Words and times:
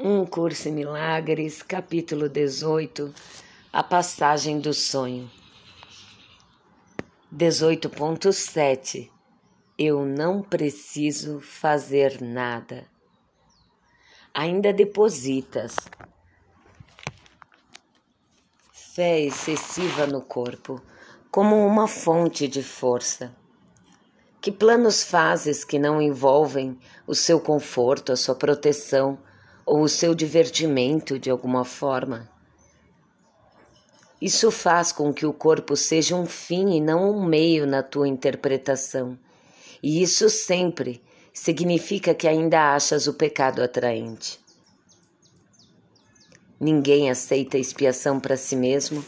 Um 0.00 0.24
Curso 0.24 0.68
em 0.68 0.72
Milagres, 0.72 1.60
capítulo 1.60 2.28
18 2.28 3.12
A 3.72 3.82
Passagem 3.82 4.60
do 4.60 4.72
Sonho. 4.72 5.28
18.7 7.34 9.10
Eu 9.76 10.06
não 10.06 10.40
preciso 10.40 11.40
fazer 11.40 12.22
nada. 12.22 12.86
Ainda 14.32 14.72
depositas 14.72 15.74
fé 18.70 19.20
excessiva 19.20 20.06
no 20.06 20.22
corpo, 20.22 20.80
como 21.28 21.56
uma 21.66 21.88
fonte 21.88 22.46
de 22.46 22.62
força. 22.62 23.34
Que 24.40 24.52
planos 24.52 25.02
fazes 25.02 25.64
que 25.64 25.76
não 25.76 26.00
envolvem 26.00 26.78
o 27.04 27.16
seu 27.16 27.40
conforto, 27.40 28.12
a 28.12 28.16
sua 28.16 28.36
proteção, 28.36 29.18
ou 29.68 29.82
o 29.82 29.88
seu 29.88 30.14
divertimento 30.14 31.18
de 31.18 31.28
alguma 31.28 31.62
forma. 31.62 32.26
Isso 34.20 34.50
faz 34.50 34.90
com 34.92 35.12
que 35.12 35.26
o 35.26 35.32
corpo 35.32 35.76
seja 35.76 36.16
um 36.16 36.24
fim 36.24 36.74
e 36.74 36.80
não 36.80 37.10
um 37.10 37.22
meio 37.22 37.66
na 37.66 37.82
tua 37.82 38.08
interpretação. 38.08 39.16
E 39.82 40.02
isso 40.02 40.30
sempre 40.30 41.02
significa 41.34 42.14
que 42.14 42.26
ainda 42.26 42.74
achas 42.74 43.06
o 43.06 43.12
pecado 43.12 43.62
atraente. 43.62 44.40
Ninguém 46.58 47.10
aceita 47.10 47.58
expiação 47.58 48.18
para 48.18 48.38
si 48.38 48.56
mesmo 48.56 49.04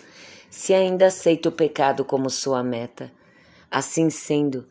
se 0.50 0.74
ainda 0.74 1.06
aceita 1.06 1.48
o 1.48 1.52
pecado 1.52 2.04
como 2.04 2.28
sua 2.28 2.62
meta. 2.62 3.10
Assim 3.70 4.10
sendo, 4.10 4.68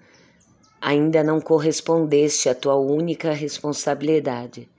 ainda 0.80 1.24
não 1.24 1.42
correspondeste 1.42 2.48
à 2.48 2.54
tua 2.54 2.76
única 2.76 3.34
responsabilidade 3.34 4.70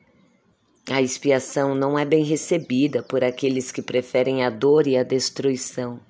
a 0.92 1.00
expiação 1.00 1.74
não 1.74 1.96
é 1.96 2.04
bem 2.04 2.24
recebida 2.24 3.00
por 3.02 3.22
aqueles 3.22 3.70
que 3.70 3.80
preferem 3.80 4.44
a 4.44 4.50
dor 4.50 4.88
e 4.88 4.96
a 4.96 5.04
destruição. 5.04 6.00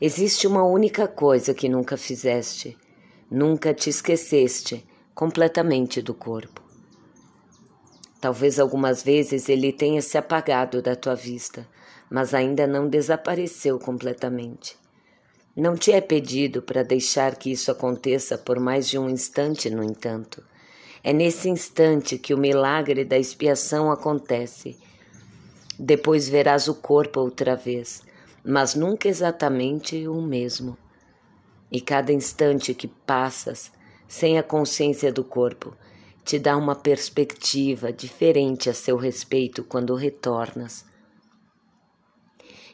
Existe 0.00 0.46
uma 0.46 0.64
única 0.64 1.06
coisa 1.06 1.52
que 1.52 1.68
nunca 1.68 1.96
fizeste: 1.96 2.76
nunca 3.30 3.74
te 3.74 3.90
esqueceste 3.90 4.86
completamente 5.14 6.00
do 6.00 6.14
corpo. 6.14 6.62
Talvez 8.20 8.58
algumas 8.58 9.02
vezes 9.02 9.48
ele 9.48 9.72
tenha 9.72 10.00
se 10.00 10.16
apagado 10.16 10.80
da 10.80 10.96
tua 10.96 11.14
vista, 11.14 11.68
mas 12.10 12.32
ainda 12.32 12.66
não 12.66 12.88
desapareceu 12.88 13.78
completamente. 13.78 14.76
Não 15.54 15.76
te 15.76 15.92
é 15.92 16.00
pedido 16.00 16.62
para 16.62 16.82
deixar 16.82 17.36
que 17.36 17.50
isso 17.50 17.70
aconteça 17.70 18.38
por 18.38 18.58
mais 18.58 18.88
de 18.88 18.98
um 18.98 19.10
instante, 19.10 19.68
no 19.68 19.82
entanto. 19.82 20.42
É 21.02 21.12
nesse 21.12 21.48
instante 21.48 22.18
que 22.18 22.34
o 22.34 22.38
milagre 22.38 23.04
da 23.04 23.16
expiação 23.16 23.90
acontece. 23.90 24.76
Depois 25.78 26.28
verás 26.28 26.66
o 26.66 26.74
corpo 26.74 27.20
outra 27.20 27.54
vez, 27.54 28.02
mas 28.44 28.74
nunca 28.74 29.08
exatamente 29.08 30.08
o 30.08 30.20
mesmo. 30.20 30.76
E 31.70 31.80
cada 31.80 32.12
instante 32.12 32.74
que 32.74 32.88
passas 32.88 33.70
sem 34.08 34.38
a 34.38 34.42
consciência 34.42 35.12
do 35.12 35.22
corpo 35.22 35.76
te 36.24 36.38
dá 36.38 36.56
uma 36.56 36.74
perspectiva 36.74 37.92
diferente 37.92 38.68
a 38.68 38.74
seu 38.74 38.96
respeito 38.96 39.62
quando 39.62 39.94
retornas. 39.94 40.84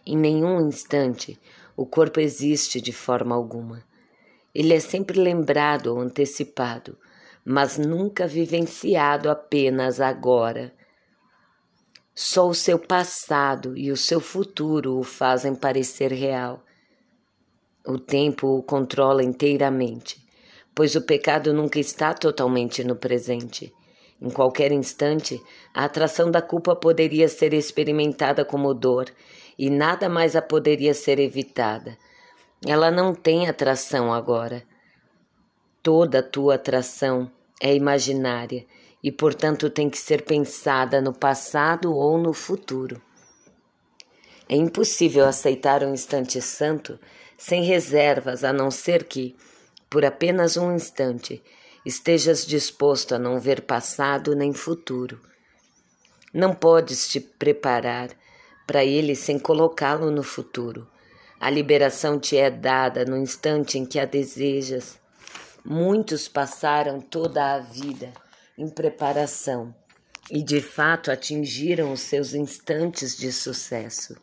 Em 0.06 0.16
nenhum 0.16 0.66
instante 0.66 1.38
o 1.77 1.84
corpo 1.84 2.20
existe 2.20 2.81
de 2.81 2.92
forma 2.92 3.34
alguma. 3.34 3.84
Ele 4.55 4.72
é 4.72 4.81
sempre 4.81 5.19
lembrado 5.19 5.88
ou 5.88 6.00
antecipado 6.00 6.97
mas 7.45 7.77
nunca 7.77 8.27
vivenciado 8.27 9.31
apenas 9.31 10.00
agora. 10.00 10.73
Só 12.14 12.48
o 12.48 12.55
seu 12.55 12.78
passado 12.78 13.77
e 13.77 13.91
o 13.91 13.97
seu 13.97 14.20
futuro 14.20 14.98
o 14.98 15.03
fazem 15.03 15.55
parecer 15.55 16.12
real. 16.12 16.65
O 17.87 17.98
tempo 17.98 18.47
o 18.47 18.62
controla 18.62 19.22
inteiramente, 19.22 20.16
pois 20.75 20.94
o 20.94 21.03
pecado 21.03 21.53
nunca 21.53 21.78
está 21.78 22.15
totalmente 22.15 22.83
no 22.83 22.97
presente. 22.97 23.75
Em 24.22 24.31
qualquer 24.31 24.72
instante, 24.72 25.38
a 25.75 25.84
atração 25.84 26.31
da 26.31 26.41
culpa 26.41 26.75
poderia 26.75 27.28
ser 27.28 27.53
experimentada 27.53 28.44
como 28.44 28.72
dor 28.72 29.12
e 29.59 29.69
nada 29.69 30.09
mais 30.09 30.34
a 30.34 30.41
poderia 30.41 30.94
ser 30.94 31.19
evitada. 31.19 31.99
Ela 32.66 32.91
não 32.91 33.15
tem 33.15 33.49
atração 33.49 34.15
agora 34.15 34.62
Toda 35.84 36.21
a 36.21 36.22
tua 36.22 36.55
atração 36.55 37.31
é 37.61 37.75
imaginária 37.75 38.65
e, 39.03 39.12
portanto, 39.12 39.69
tem 39.69 39.91
que 39.91 39.99
ser 39.99 40.22
pensada 40.22 40.99
no 40.99 41.12
passado 41.12 41.95
ou 41.95 42.17
no 42.17 42.33
futuro. 42.33 43.03
É 44.49 44.56
impossível 44.56 45.27
aceitar 45.27 45.84
um 45.84 45.93
instante 45.93 46.41
santo 46.41 46.99
sem 47.37 47.65
reservas, 47.65 48.45
a 48.45 48.50
não 48.50 48.71
ser 48.71 49.05
que, 49.05 49.37
por 49.91 50.06
apenas 50.06 50.56
um 50.56 50.75
instante, 50.75 51.43
estejas 51.84 52.47
disposto 52.47 53.15
a 53.15 53.19
não 53.19 53.39
ver 53.39 53.61
passado 53.61 54.34
nem 54.34 54.55
futuro. 54.55 55.21
Não 56.33 56.55
podes 56.55 57.09
te 57.09 57.21
preparar 57.21 58.09
para 58.66 58.83
ele 58.83 59.15
sem 59.15 59.39
colocá-lo 59.39 60.11
no 60.11 60.22
futuro. 60.22 60.89
A 61.39 61.51
liberação 61.51 62.19
te 62.19 62.39
é 62.39 62.51
dada 62.51 63.05
no 63.05 63.19
instante 63.19 63.77
em 63.77 63.84
que 63.84 64.01
a 64.01 64.06
desejas. 64.06 65.03
Muitos 65.66 66.28
passaram 66.28 67.00
toda 67.00 67.54
a 67.54 67.58
vida 67.58 68.12
em 68.58 68.69
preparação 68.69 69.75
e 70.30 70.42
de 70.42 70.60
fato 70.60 71.10
atingiram 71.10 71.91
os 71.91 72.00
seus 72.00 72.34
instantes 72.34 73.16
de 73.16 73.32
sucesso. 73.32 74.14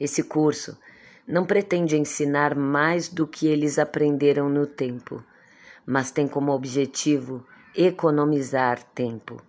Esse 0.00 0.24
curso 0.24 0.76
não 1.24 1.46
pretende 1.46 1.96
ensinar 1.96 2.56
mais 2.56 3.08
do 3.08 3.28
que 3.28 3.46
eles 3.46 3.78
aprenderam 3.78 4.48
no 4.48 4.66
tempo, 4.66 5.24
mas 5.86 6.10
tem 6.10 6.26
como 6.26 6.50
objetivo 6.50 7.46
economizar 7.72 8.82
tempo. 8.82 9.40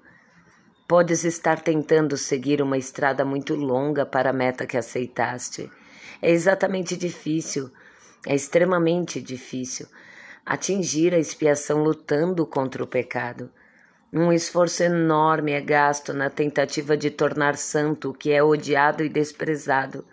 Podes 0.87 1.23
estar 1.23 1.61
tentando 1.61 2.15
seguir 2.15 2.61
uma 2.61 2.77
estrada 2.77 3.25
muito 3.25 3.55
longa 3.55 4.05
para 4.05 4.29
a 4.29 4.33
meta 4.33 4.67
que 4.67 4.77
aceitaste. 4.77 5.67
É 6.21 6.29
exatamente 6.29 6.95
difícil, 6.95 7.71
é 8.27 8.35
extremamente 8.35 9.19
difícil 9.19 9.87
atingir 10.45 11.13
a 11.13 11.19
expiação 11.19 11.83
lutando 11.83 12.45
contra 12.45 12.83
o 12.83 12.87
pecado. 12.87 13.49
Um 14.11 14.31
esforço 14.31 14.83
enorme 14.83 15.53
é 15.53 15.61
gasto 15.61 16.13
na 16.13 16.29
tentativa 16.29 16.95
de 16.95 17.09
tornar 17.09 17.57
santo 17.57 18.11
o 18.11 18.13
que 18.13 18.31
é 18.31 18.43
odiado 18.43 19.03
e 19.03 19.09
desprezado. 19.09 20.05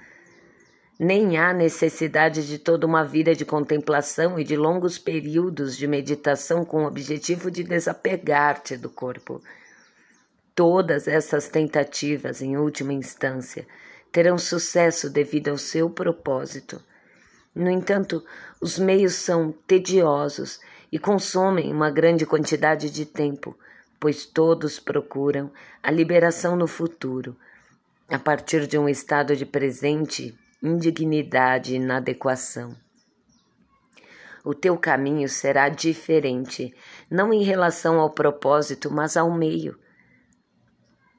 Nem 0.98 1.36
há 1.38 1.52
necessidade 1.52 2.46
de 2.46 2.58
toda 2.58 2.86
uma 2.86 3.04
vida 3.04 3.34
de 3.34 3.44
contemplação 3.44 4.38
e 4.38 4.44
de 4.44 4.56
longos 4.56 4.98
períodos 4.98 5.76
de 5.76 5.86
meditação 5.86 6.64
com 6.64 6.84
o 6.84 6.86
objetivo 6.86 7.50
de 7.50 7.62
desapegar-te 7.62 8.76
do 8.76 8.88
corpo. 8.88 9.42
Todas 10.54 11.08
essas 11.08 11.48
tentativas, 11.48 12.42
em 12.42 12.56
última 12.56 12.92
instância, 12.92 13.66
terão 14.12 14.36
sucesso 14.36 15.08
devido 15.08 15.48
ao 15.48 15.58
seu 15.58 15.88
propósito. 15.88 16.82
No 17.54 17.70
entanto, 17.70 18.24
os 18.60 18.78
meios 18.78 19.14
são 19.14 19.52
tediosos 19.66 20.60
e 20.92 20.98
consomem 20.98 21.72
uma 21.72 21.90
grande 21.90 22.24
quantidade 22.24 22.90
de 22.90 23.04
tempo, 23.04 23.56
pois 23.98 24.24
todos 24.24 24.78
procuram 24.78 25.50
a 25.82 25.90
liberação 25.90 26.56
no 26.56 26.66
futuro, 26.66 27.36
a 28.08 28.18
partir 28.18 28.66
de 28.66 28.78
um 28.78 28.88
estado 28.88 29.36
de 29.36 29.44
presente 29.44 30.36
indignidade 30.62 31.72
e 31.72 31.76
inadequação. 31.76 32.76
O 34.44 34.54
teu 34.54 34.76
caminho 34.76 35.28
será 35.28 35.68
diferente, 35.68 36.74
não 37.10 37.32
em 37.32 37.42
relação 37.42 38.00
ao 38.00 38.10
propósito, 38.10 38.90
mas 38.90 39.16
ao 39.16 39.30
meio. 39.30 39.78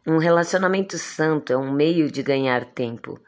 Um 0.06 0.18
relacionamento 0.18 0.98
santo 0.98 1.54
é 1.54 1.58
um 1.58 1.72
meio 1.72 2.10
de 2.12 2.24
ganhar 2.24 2.66
tempo. 2.66 3.20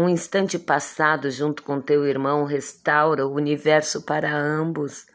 Um 0.00 0.08
instante 0.08 0.60
passado 0.60 1.28
junto 1.28 1.64
com 1.64 1.80
teu 1.80 2.06
irmão 2.06 2.44
restaura 2.44 3.26
o 3.26 3.34
universo 3.34 4.02
para 4.02 4.32
ambos. 4.32 5.08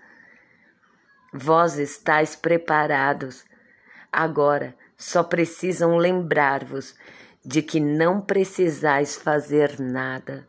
Vós 1.33 1.77
estáis 1.77 2.35
preparados. 2.35 3.45
Agora 4.11 4.75
só 4.97 5.23
precisam 5.23 5.95
lembrar-vos 5.95 6.95
de 7.45 7.61
que 7.61 7.79
não 7.79 8.19
precisais 8.19 9.15
fazer 9.15 9.79
nada. 9.79 10.45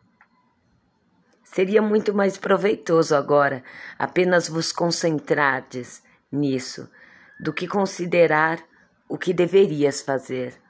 Seria 1.41 1.81
muito 1.81 2.13
mais 2.13 2.35
proveitoso 2.35 3.15
agora 3.15 3.63
apenas 3.97 4.49
vos 4.49 4.69
concentrardes 4.69 6.03
nisso 6.29 6.91
do 7.39 7.53
que 7.53 7.69
considerar 7.69 8.61
o 9.07 9.17
que 9.17 9.33
deverias 9.33 10.01
fazer. 10.01 10.64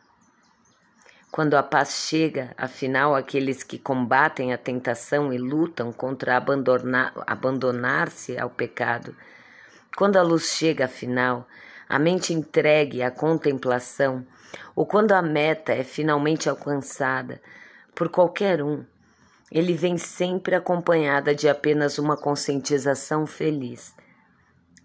Quando 1.35 1.55
a 1.55 1.63
paz 1.63 2.07
chega, 2.07 2.53
afinal, 2.57 3.13
aqueles 3.13 3.61
que 3.61 3.77
combatem 3.77 4.53
a 4.53 4.57
tentação 4.57 5.33
e 5.33 5.37
lutam 5.37 5.91
contra 5.91 6.41
abandonar-se 7.27 8.37
ao 8.37 8.49
pecado, 8.49 9.13
quando 9.97 10.15
a 10.15 10.21
luz 10.21 10.53
chega, 10.53 10.85
afinal, 10.85 11.45
a 11.89 11.99
mente 11.99 12.33
entregue 12.33 13.03
à 13.03 13.11
contemplação, 13.11 14.25
ou 14.73 14.85
quando 14.85 15.11
a 15.11 15.21
meta 15.21 15.73
é 15.73 15.83
finalmente 15.83 16.47
alcançada 16.47 17.41
por 17.93 18.07
qualquer 18.07 18.63
um, 18.63 18.85
ele 19.51 19.73
vem 19.73 19.97
sempre 19.97 20.55
acompanhada 20.55 21.35
de 21.35 21.49
apenas 21.49 21.97
uma 21.97 22.15
conscientização 22.15 23.27
feliz. 23.27 23.93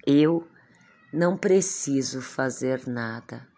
Eu 0.04 0.48
não 1.12 1.36
preciso 1.36 2.20
fazer 2.20 2.88
nada. 2.88 3.49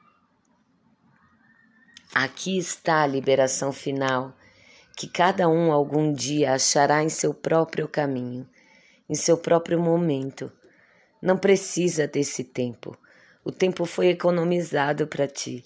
Aqui 2.14 2.58
está 2.58 3.02
a 3.02 3.06
liberação 3.06 3.72
final, 3.72 4.36
que 4.94 5.08
cada 5.08 5.48
um 5.48 5.72
algum 5.72 6.12
dia 6.12 6.52
achará 6.52 7.02
em 7.02 7.08
seu 7.08 7.32
próprio 7.32 7.88
caminho, 7.88 8.46
em 9.08 9.14
seu 9.14 9.38
próprio 9.38 9.80
momento. 9.80 10.52
Não 11.22 11.38
precisa 11.38 12.06
desse 12.06 12.44
tempo. 12.44 12.94
O 13.42 13.50
tempo 13.50 13.86
foi 13.86 14.08
economizado 14.08 15.06
para 15.06 15.26
ti, 15.26 15.64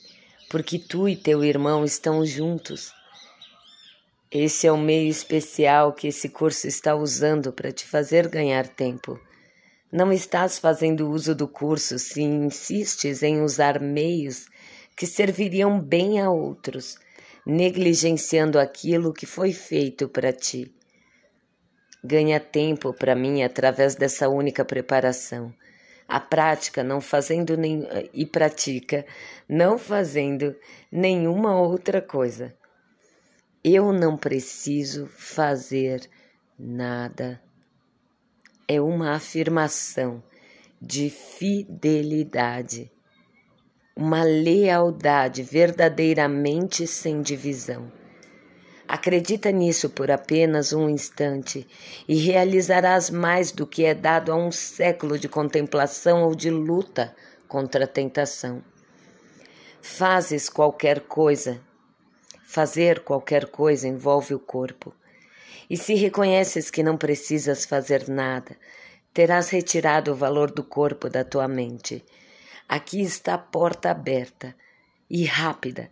porque 0.49 0.79
tu 0.79 1.09
e 1.09 1.17
teu 1.17 1.43
irmão 1.43 1.85
estão 1.85 2.25
juntos. 2.25 2.95
Esse 4.31 4.69
é 4.69 4.73
o 4.73 4.79
meio 4.79 5.11
especial 5.11 5.93
que 5.93 6.07
esse 6.07 6.29
curso 6.29 6.69
está 6.69 6.95
usando 6.95 7.53
para 7.53 7.73
te 7.73 7.85
fazer 7.85 8.29
ganhar 8.29 8.69
tempo. 8.69 9.19
Não 9.91 10.13
estás 10.13 10.61
fazendo 10.61 11.11
uso 11.11 11.35
do 11.35 11.49
curso 11.49 11.99
se 11.99 12.23
insistes 12.23 13.25
em 13.25 13.43
usar 13.43 13.81
meios 13.81 14.47
que 14.97 15.07
serviriam 15.07 15.79
bem 15.79 16.21
a 16.21 16.31
outros, 16.31 16.99
negligenciando 17.45 18.59
aquilo 18.59 19.13
que 19.13 19.27
foi 19.27 19.53
feito 19.53 20.09
para 20.09 20.33
ti. 20.33 20.75
Ganha 22.03 22.41
tempo 22.41 22.95
para 22.95 23.15
mim 23.15 23.43
através 23.43 23.95
dessa 23.95 24.29
única 24.29 24.65
preparação. 24.65 25.55
A 26.09 26.19
prática 26.19 26.83
não 26.83 27.01
fazendo 27.01 27.57
nem 27.57 27.87
e 28.15 28.25
pratica 28.25 29.05
não 29.49 29.77
fazendo 29.77 30.57
nenhuma 30.91 31.61
outra 31.61 32.01
coisa. 32.01 32.57
Eu 33.63 33.93
não 33.93 34.17
preciso 34.17 35.07
fazer 35.09 36.09
nada. 36.59 37.43
É 38.69 38.81
uma 38.81 39.15
afirmação 39.15 40.23
de 40.81 41.11
fidelidade 41.11 42.91
uma 43.99 44.23
lealdade 44.23 45.43
verdadeiramente 45.43 46.87
sem 46.87 47.23
divisão. 47.23 47.91
Acredita 48.87 49.51
nisso 49.51 49.89
por 49.89 50.11
apenas 50.11 50.75
um 50.75 50.91
instante 50.91 51.67
e 52.07 52.15
realizarás 52.17 53.09
mais 53.09 53.51
do 53.51 53.67
que 53.67 53.87
é 53.87 53.95
dado 53.95 54.31
a 54.31 54.37
um 54.37 54.53
século 54.53 55.19
de 55.19 55.31
contemplação 55.31 56.25
ou 56.25 56.35
de 56.35 56.51
luta 56.51 57.17
contra 57.49 57.85
a 57.85 57.89
tentação. 57.89 58.63
Fazes 59.81 60.51
qualquer 60.51 61.01
coisa. 61.01 61.59
Fazer 62.47 63.01
qualquer 63.01 63.47
coisa 63.47 63.89
envolve 63.89 64.35
o 64.35 64.39
corpo. 64.39 64.95
E 65.71 65.77
se 65.77 65.95
reconheces 65.95 66.71
que 66.71 66.83
não 66.83 66.99
precisas 66.99 67.65
fazer 67.65 68.09
nada, 68.09 68.57
terás 69.15 69.49
retirado 69.49 70.13
o 70.13 70.15
valor 70.15 70.51
do 70.51 70.63
corpo 70.63 71.09
da 71.09 71.25
tua 71.25 71.49
mente 71.49 72.05
Aqui 72.69 73.01
está 73.01 73.35
a 73.35 73.39
porta 73.39 73.91
aberta 73.91 74.55
e 75.09 75.25
rápida, 75.25 75.91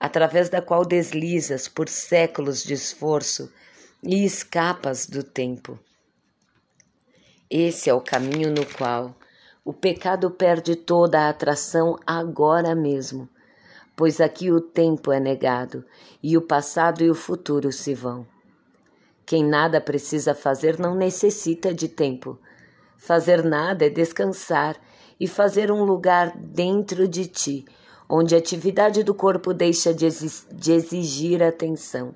através 0.00 0.48
da 0.48 0.62
qual 0.62 0.84
deslizas 0.84 1.68
por 1.68 1.88
séculos 1.88 2.62
de 2.62 2.74
esforço 2.74 3.52
e 4.02 4.24
escapas 4.24 5.06
do 5.06 5.22
tempo. 5.22 5.78
Esse 7.50 7.90
é 7.90 7.94
o 7.94 8.00
caminho 8.00 8.50
no 8.50 8.66
qual 8.66 9.14
o 9.64 9.72
pecado 9.72 10.30
perde 10.30 10.76
toda 10.76 11.20
a 11.20 11.28
atração 11.28 11.98
agora 12.06 12.74
mesmo, 12.74 13.28
pois 13.96 14.20
aqui 14.20 14.50
o 14.50 14.60
tempo 14.60 15.12
é 15.12 15.20
negado 15.20 15.84
e 16.22 16.36
o 16.36 16.42
passado 16.42 17.02
e 17.02 17.10
o 17.10 17.14
futuro 17.14 17.70
se 17.72 17.94
vão. 17.94 18.26
Quem 19.24 19.42
nada 19.42 19.80
precisa 19.80 20.34
fazer 20.34 20.78
não 20.78 20.94
necessita 20.94 21.72
de 21.72 21.88
tempo. 21.88 22.38
Fazer 22.98 23.42
nada 23.42 23.86
é 23.86 23.90
descansar 23.90 24.78
e 25.18 25.26
fazer 25.26 25.70
um 25.70 25.84
lugar 25.84 26.36
dentro 26.36 27.06
de 27.06 27.26
ti, 27.26 27.64
onde 28.08 28.34
a 28.34 28.38
atividade 28.38 29.02
do 29.02 29.14
corpo 29.14 29.54
deixa 29.54 29.94
de, 29.94 30.06
exigir 30.06 31.42
atenção. 31.42 32.14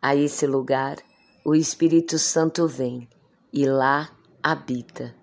A 0.00 0.14
esse 0.14 0.46
lugar, 0.46 0.96
o 1.44 1.54
Espírito 1.54 2.18
Santo 2.18 2.66
vem 2.66 3.08
e 3.52 3.66
lá 3.66 4.10
habita. 4.42 5.14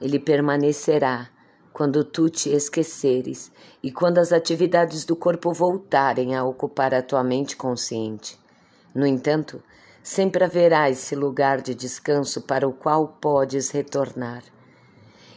Ele 0.00 0.18
permanecerá 0.18 1.30
quando 1.72 2.04
tu 2.04 2.28
te 2.28 2.50
esqueceres 2.50 3.50
e 3.82 3.90
quando 3.90 4.18
as 4.18 4.32
atividades 4.32 5.04
do 5.04 5.16
corpo 5.16 5.52
voltarem 5.52 6.34
a 6.34 6.44
ocupar 6.44 6.94
a 6.94 7.02
tua 7.02 7.24
mente 7.24 7.56
consciente. 7.56 8.38
No 8.94 9.04
entanto, 9.04 9.62
sempre 10.04 10.44
haverá 10.44 10.90
esse 10.90 11.16
lugar 11.16 11.62
de 11.62 11.74
descanso 11.74 12.42
para 12.42 12.68
o 12.68 12.74
qual 12.74 13.08
podes 13.08 13.70
retornar. 13.70 14.44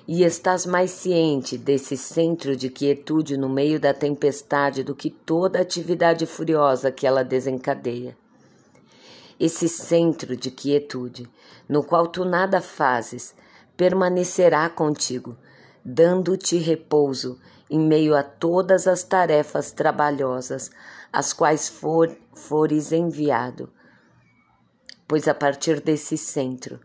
E 0.06 0.24
estás 0.24 0.66
mais 0.66 0.92
ciente 0.92 1.58
desse 1.58 1.96
centro 1.96 2.54
de 2.54 2.69
quietude 2.69 3.38
no 3.38 3.48
meio 3.48 3.80
da 3.80 3.94
tempestade 3.94 4.84
do 4.84 4.94
que 4.94 5.10
toda 5.10 5.62
atividade 5.62 6.25
furiosa 6.25 6.92
que 6.92 7.08
ela 7.08 7.24
desencadeia. 7.24 8.18
Esse 9.40 9.69
centro 9.69 10.36
de 10.36 10.52
quietude, 10.52 11.30
no 11.68 11.81
qual 11.81 12.08
tu 12.08 12.25
nada 12.25 12.60
fazes, 12.60 13.34
permanecerá 13.78 14.69
contigo, 14.69 15.38
dando-te 15.84 16.58
repouso 16.58 17.40
em 17.69 17.80
meio 17.80 18.14
a 18.18 18.24
todas 18.24 18.86
as 18.86 19.02
tarefas 19.04 19.72
trabalhosas 19.72 20.69
às 21.12 21.31
quais 21.31 21.69
for, 21.69 22.14
fores 22.34 22.92
enviado 22.92 23.69
pois 25.07 25.27
a 25.27 25.33
partir 25.33 25.80
desse 25.80 26.18
centro 26.18 26.80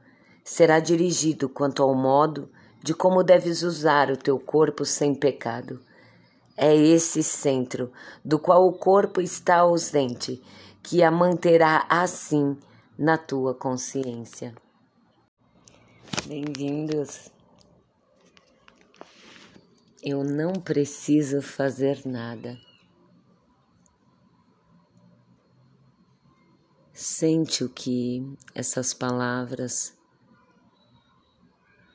será 0.44 0.78
dirigido 0.78 1.48
quanto 1.48 1.82
ao 1.82 1.94
modo 1.94 2.48
de 2.82 2.94
como 2.94 3.22
deves 3.22 3.62
usar 3.62 4.10
o 4.10 4.16
teu 4.16 4.38
corpo 4.38 4.84
sem 4.84 5.14
pecado. 5.14 5.80
É 6.56 6.74
esse 6.74 7.22
centro, 7.22 7.90
do 8.24 8.38
qual 8.38 8.66
o 8.66 8.72
corpo 8.72 9.20
está 9.20 9.58
ausente, 9.58 10.42
que 10.82 11.02
a 11.02 11.10
manterá 11.10 11.86
assim 11.88 12.56
na 12.98 13.16
tua 13.16 13.54
consciência. 13.54 14.54
Bem-vindos. 16.26 17.30
Eu 20.02 20.24
não 20.24 20.52
preciso 20.52 21.41
fazer 21.41 22.02
nada. 22.05 22.58
Sente 27.05 27.65
o 27.65 27.69
que 27.69 28.23
essas 28.55 28.94
palavras 28.94 29.93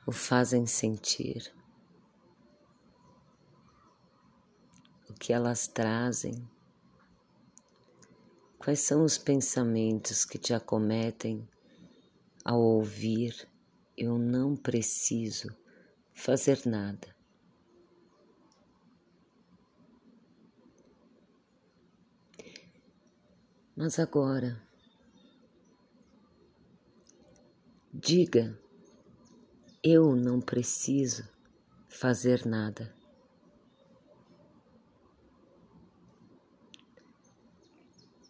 o 0.05 0.11
fazem 0.11 0.67
sentir, 0.67 1.49
o 5.09 5.13
que 5.13 5.31
elas 5.31 5.65
trazem, 5.65 6.45
quais 8.59 8.81
são 8.81 9.05
os 9.05 9.17
pensamentos 9.17 10.25
que 10.25 10.37
te 10.37 10.53
acometem 10.53 11.47
ao 12.43 12.59
ouvir 12.59 13.47
eu 13.95 14.17
não 14.19 14.57
preciso 14.57 15.55
fazer 16.13 16.65
nada. 16.65 17.15
Mas 23.73 23.99
agora, 23.99 24.66
Diga, 27.99 28.55
eu 29.83 30.15
não 30.15 30.39
preciso 30.39 31.27
fazer 31.89 32.45
nada. 32.45 32.95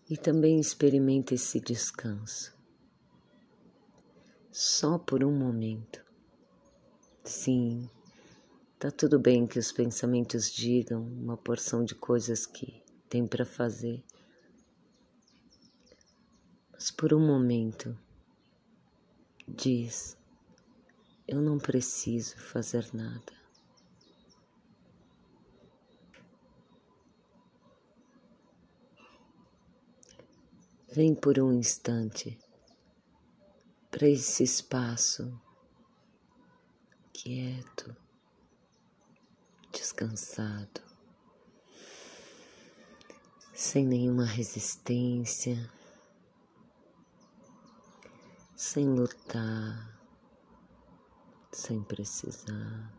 E 0.09 0.15
também 0.15 0.57
experimente 0.57 1.35
esse 1.35 1.59
descanso. 1.59 2.57
Só 4.49 4.97
por 4.97 5.21
um 5.21 5.37
momento. 5.37 6.01
Sim, 7.25 7.89
tá 8.79 8.89
tudo 8.89 9.19
bem 9.19 9.45
que 9.45 9.59
os 9.59 9.73
pensamentos 9.73 10.49
digam 10.49 11.03
uma 11.03 11.35
porção 11.35 11.83
de 11.83 11.93
coisas 11.93 12.45
que 12.45 12.81
tem 13.09 13.27
para 13.27 13.45
fazer. 13.45 14.01
Mas 16.71 16.89
por 16.89 17.13
um 17.13 17.19
momento, 17.19 17.99
diz: 19.47 20.17
Eu 21.27 21.41
não 21.41 21.57
preciso 21.57 22.37
fazer 22.37 22.89
nada. 22.93 23.37
Vem 30.89 31.13
por 31.13 31.39
um 31.39 31.53
instante 31.53 32.39
para 33.91 34.07
esse 34.07 34.43
espaço 34.43 35.39
quieto, 37.13 37.95
descansado, 39.71 40.81
sem 43.53 43.85
nenhuma 43.85 44.25
resistência, 44.25 45.71
sem 48.57 48.89
lutar, 48.89 50.01
sem 51.51 51.81
precisar. 51.83 52.91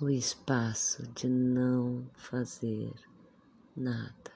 o 0.00 0.10
espaço 0.10 1.06
de 1.14 1.28
não 1.28 2.04
fazer 2.14 2.92
nada. 3.76 4.33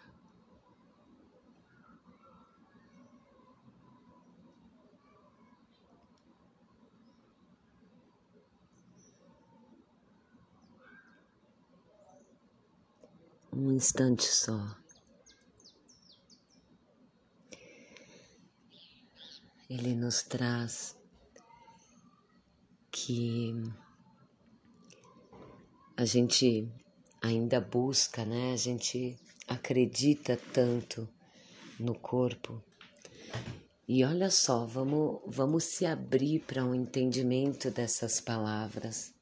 Um 13.60 13.72
instante 13.72 14.22
só. 14.22 14.56
Ele 19.68 19.96
nos 19.96 20.22
traz 20.22 20.96
que 22.92 23.52
a 25.96 26.04
gente 26.04 26.72
ainda 27.20 27.60
busca, 27.60 28.24
né? 28.24 28.52
A 28.52 28.56
gente 28.56 29.18
acredita 29.48 30.38
tanto 30.52 31.08
no 31.80 31.98
corpo. 31.98 32.62
E 33.88 34.04
olha 34.04 34.30
só, 34.30 34.64
vamos, 34.66 35.20
vamos 35.26 35.64
se 35.64 35.84
abrir 35.84 36.44
para 36.46 36.64
um 36.64 36.76
entendimento 36.76 37.72
dessas 37.72 38.20
palavras, 38.20 39.12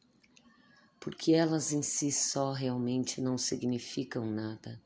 porque 1.07 1.35
elas 1.35 1.73
em 1.73 1.83
si 1.83 2.11
só 2.11 2.51
realmente 2.51 3.21
não 3.21 3.39
significam 3.39 4.27
nada. 4.29 4.83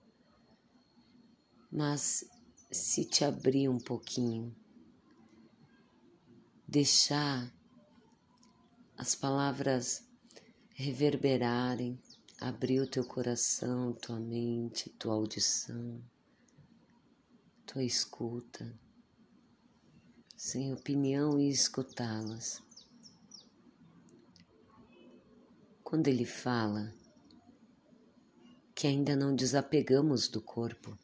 Mas 1.73 2.27
se 2.71 3.07
te 3.07 3.25
abrir 3.25 3.71
um 3.71 3.79
pouquinho, 3.79 4.55
deixar 6.69 7.50
as 8.99 9.15
palavras 9.15 10.07
reverberarem, 10.75 11.99
abrir 12.39 12.81
o 12.81 12.87
teu 12.87 13.07
coração, 13.07 13.95
tua 13.95 14.21
mente, 14.21 14.91
tua 14.91 15.15
audição, 15.15 16.05
tua 17.65 17.83
escuta, 17.83 18.79
sem 20.37 20.71
opinião 20.71 21.41
e 21.41 21.49
escutá-las. 21.49 22.62
Quando 25.91 26.07
ele 26.07 26.25
fala 26.25 26.95
que 28.77 28.87
ainda 28.87 29.17
não 29.17 29.35
desapegamos 29.35 30.29
do 30.29 30.41
corpo, 30.41 30.97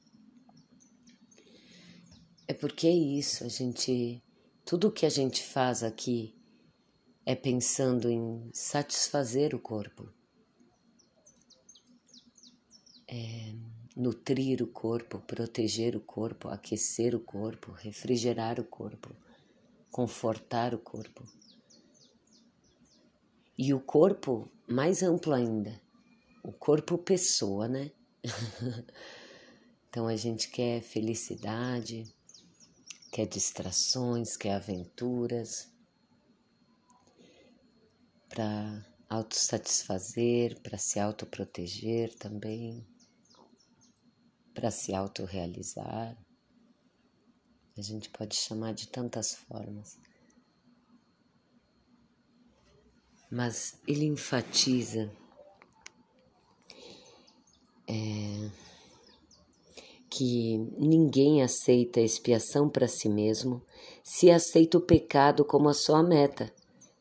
é 2.46 2.54
porque 2.54 2.86
é 2.86 2.94
isso, 2.94 3.42
a 3.42 3.48
gente, 3.48 4.22
tudo 4.64 4.92
que 4.92 5.04
a 5.04 5.08
gente 5.08 5.42
faz 5.42 5.82
aqui 5.82 6.36
é 7.24 7.34
pensando 7.34 8.08
em 8.08 8.48
satisfazer 8.54 9.56
o 9.56 9.58
corpo, 9.58 10.08
é 13.08 13.56
nutrir 13.96 14.62
o 14.62 14.68
corpo, 14.68 15.18
proteger 15.18 15.96
o 15.96 16.00
corpo, 16.00 16.46
aquecer 16.46 17.12
o 17.12 17.18
corpo, 17.18 17.72
refrigerar 17.72 18.60
o 18.60 18.64
corpo, 18.64 19.12
confortar 19.90 20.72
o 20.76 20.78
corpo. 20.78 21.24
E 23.58 23.74
o 23.74 23.80
corpo 23.80 24.48
mais 24.68 25.02
amplo 25.02 25.32
ainda, 25.32 25.80
o 26.42 26.52
corpo 26.52 26.98
pessoa, 26.98 27.68
né? 27.68 27.90
então 29.88 30.06
a 30.06 30.16
gente 30.16 30.48
quer 30.50 30.80
felicidade, 30.80 32.04
quer 33.12 33.26
distrações, 33.26 34.36
quer 34.36 34.54
aventuras 34.54 35.72
para 38.28 38.84
autossatisfazer, 39.08 40.60
para 40.60 40.76
se 40.76 40.98
autoproteger 40.98 42.14
também, 42.16 42.86
para 44.52 44.70
se 44.70 44.94
autorrealizar. 44.94 46.16
A 47.76 47.82
gente 47.82 48.10
pode 48.10 48.34
chamar 48.34 48.74
de 48.74 48.88
tantas 48.88 49.34
formas. 49.34 49.98
Mas 53.30 53.78
ele 53.86 54.04
enfatiza 54.04 55.10
é, 57.88 58.50
que 60.08 60.58
ninguém 60.78 61.42
aceita 61.42 62.00
a 62.00 62.04
expiação 62.04 62.68
para 62.68 62.88
si 62.88 63.08
mesmo 63.08 63.62
se 64.02 64.30
aceita 64.30 64.78
o 64.78 64.80
pecado 64.80 65.44
como 65.44 65.68
a 65.68 65.74
sua 65.74 66.02
meta 66.02 66.52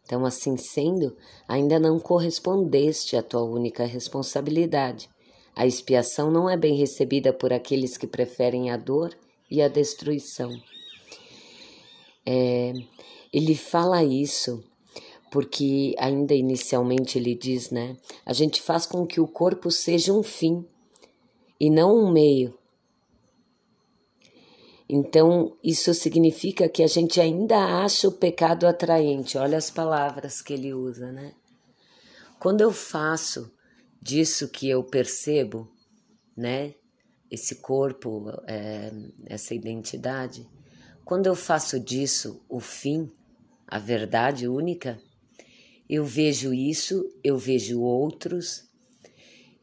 então, 0.05 0.23
assim 0.23 0.55
sendo, 0.55 1.17
ainda 1.47 1.79
não 1.79 1.99
correspondeste 1.99 3.17
à 3.17 3.23
tua 3.23 3.41
única 3.41 3.85
responsabilidade. 3.85 5.09
A 5.55 5.65
expiação 5.65 6.29
não 6.29 6.49
é 6.49 6.55
bem 6.55 6.75
recebida 6.75 7.33
por 7.33 7.51
aqueles 7.51 7.97
que 7.97 8.05
preferem 8.05 8.69
a 8.69 8.77
dor 8.77 9.17
e 9.49 9.61
a 9.61 9.67
destruição. 9.67 10.51
É, 12.23 12.73
ele 13.33 13.55
fala 13.55 14.03
isso 14.03 14.63
porque, 15.35 15.93
ainda 15.99 16.33
inicialmente, 16.33 17.17
ele 17.17 17.35
diz, 17.35 17.69
né? 17.69 17.97
A 18.25 18.31
gente 18.31 18.61
faz 18.61 18.85
com 18.85 19.05
que 19.05 19.19
o 19.19 19.27
corpo 19.27 19.69
seja 19.69 20.13
um 20.13 20.23
fim 20.23 20.65
e 21.59 21.69
não 21.69 21.93
um 21.93 22.09
meio. 22.09 22.57
Então, 24.87 25.57
isso 25.61 25.93
significa 25.93 26.69
que 26.69 26.81
a 26.81 26.87
gente 26.87 27.19
ainda 27.19 27.83
acha 27.83 28.07
o 28.07 28.13
pecado 28.13 28.65
atraente. 28.65 29.37
Olha 29.37 29.57
as 29.57 29.69
palavras 29.69 30.41
que 30.41 30.53
ele 30.53 30.73
usa, 30.73 31.11
né? 31.11 31.33
Quando 32.39 32.61
eu 32.61 32.71
faço 32.71 33.51
disso 34.01 34.47
que 34.47 34.69
eu 34.69 34.85
percebo, 34.85 35.69
né? 36.33 36.75
Esse 37.29 37.55
corpo, 37.55 38.31
é, 38.47 38.89
essa 39.25 39.53
identidade, 39.53 40.47
quando 41.03 41.27
eu 41.27 41.35
faço 41.35 41.77
disso 41.77 42.41
o 42.47 42.61
fim, 42.61 43.11
a 43.67 43.77
verdade 43.77 44.47
única, 44.47 44.97
eu 45.89 46.03
vejo 46.03 46.53
isso, 46.53 47.09
eu 47.23 47.37
vejo 47.37 47.81
outros, 47.81 48.63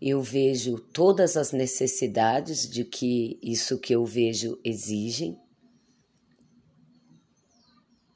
eu 0.01 0.21
vejo 0.21 0.79
todas 0.79 1.37
as 1.37 1.53
necessidades 1.53 2.69
de 2.69 2.85
que 2.85 3.39
isso 3.43 3.79
que 3.79 3.95
eu 3.95 4.05
vejo 4.05 4.59
exigem. 4.65 5.39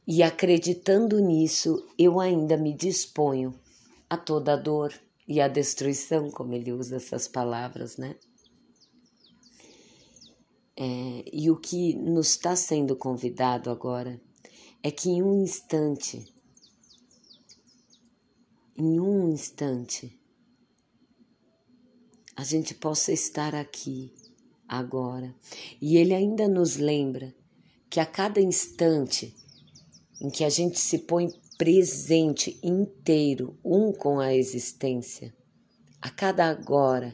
E 0.06 0.22
acreditando 0.22 1.18
nisso, 1.18 1.84
eu 1.98 2.20
ainda 2.20 2.56
me 2.56 2.72
disponho 2.72 3.58
a 4.08 4.16
toda 4.16 4.52
a 4.52 4.56
dor 4.56 4.92
e 5.26 5.40
a 5.40 5.48
destruição, 5.48 6.30
como 6.30 6.54
ele 6.54 6.72
usa 6.72 6.96
essas 6.96 7.26
palavras, 7.26 7.96
né? 7.96 8.14
É, 10.78 11.24
e 11.32 11.50
o 11.50 11.56
que 11.56 11.94
nos 11.94 12.30
está 12.30 12.54
sendo 12.54 12.94
convidado 12.94 13.70
agora 13.70 14.20
é 14.82 14.90
que 14.90 15.08
em 15.08 15.22
um 15.22 15.42
instante, 15.42 16.32
em 18.76 19.00
um 19.00 19.30
instante, 19.30 20.18
a 22.36 22.44
gente 22.44 22.74
possa 22.74 23.12
estar 23.12 23.54
aqui 23.54 24.12
agora. 24.68 25.34
E 25.80 25.96
ele 25.96 26.14
ainda 26.14 26.46
nos 26.46 26.76
lembra 26.76 27.34
que 27.88 28.00
a 28.00 28.06
cada 28.06 28.40
instante 28.40 29.34
em 30.20 30.30
que 30.30 30.44
a 30.44 30.48
gente 30.48 30.78
se 30.78 30.98
põe 30.98 31.28
presente 31.56 32.58
inteiro 32.62 33.58
um 33.64 33.92
com 33.92 34.20
a 34.20 34.34
existência, 34.34 35.34
a 36.00 36.10
cada 36.10 36.46
agora 36.48 37.12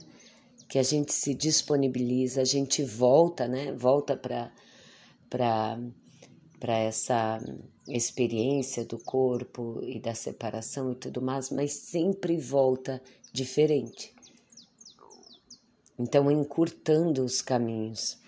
que 0.68 0.78
a 0.78 0.82
gente 0.82 1.12
se 1.12 1.34
disponibiliza, 1.34 2.40
a 2.40 2.44
gente 2.44 2.82
volta, 2.82 3.46
né? 3.46 3.72
Volta 3.72 4.16
para 4.16 4.50
para 5.28 6.78
essa 6.78 7.40
experiência 7.86 8.84
do 8.84 8.98
corpo 8.98 9.80
e 9.82 9.98
da 9.98 10.14
separação 10.14 10.92
e 10.92 10.94
tudo 10.94 11.20
mais, 11.20 11.50
mas 11.50 11.72
sempre 11.72 12.36
volta 12.36 13.02
diferente. 13.32 14.14
Então, 15.98 16.30
encurtando 16.30 17.24
os 17.24 17.40
caminhos. 17.40 18.18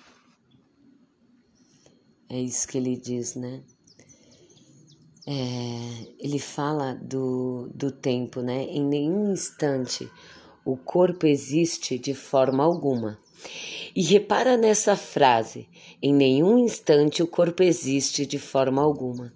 É 2.28 2.40
isso 2.40 2.66
que 2.66 2.78
ele 2.78 2.96
diz, 2.96 3.34
né? 3.34 3.62
É, 5.26 6.14
ele 6.18 6.38
fala 6.38 6.94
do, 6.94 7.70
do 7.74 7.90
tempo, 7.90 8.42
né? 8.42 8.64
Em 8.64 8.84
nenhum 8.84 9.32
instante 9.32 10.10
o 10.64 10.76
corpo 10.76 11.26
existe 11.26 11.98
de 11.98 12.14
forma 12.14 12.64
alguma. 12.64 13.18
E 13.94 14.02
repara 14.02 14.56
nessa 14.56 14.96
frase: 14.96 15.68
em 16.02 16.12
nenhum 16.12 16.58
instante 16.58 17.22
o 17.22 17.26
corpo 17.26 17.62
existe 17.62 18.26
de 18.26 18.38
forma 18.38 18.82
alguma. 18.82 19.32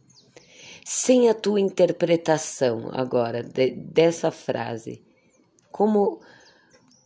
Sem 0.91 1.29
a 1.29 1.35
tua 1.35 1.61
interpretação 1.61 2.89
agora 2.95 3.43
de, 3.43 3.73
dessa 3.73 4.31
frase, 4.31 5.05
como 5.71 6.19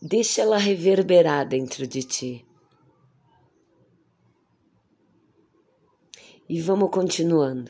deixa 0.01 0.41
ela 0.41 0.57
reverberar 0.57 1.45
dentro 1.45 1.85
de 1.85 2.01
ti. 2.01 2.45
E 6.47 6.61
vamos 6.61 6.91
continuando. 6.91 7.69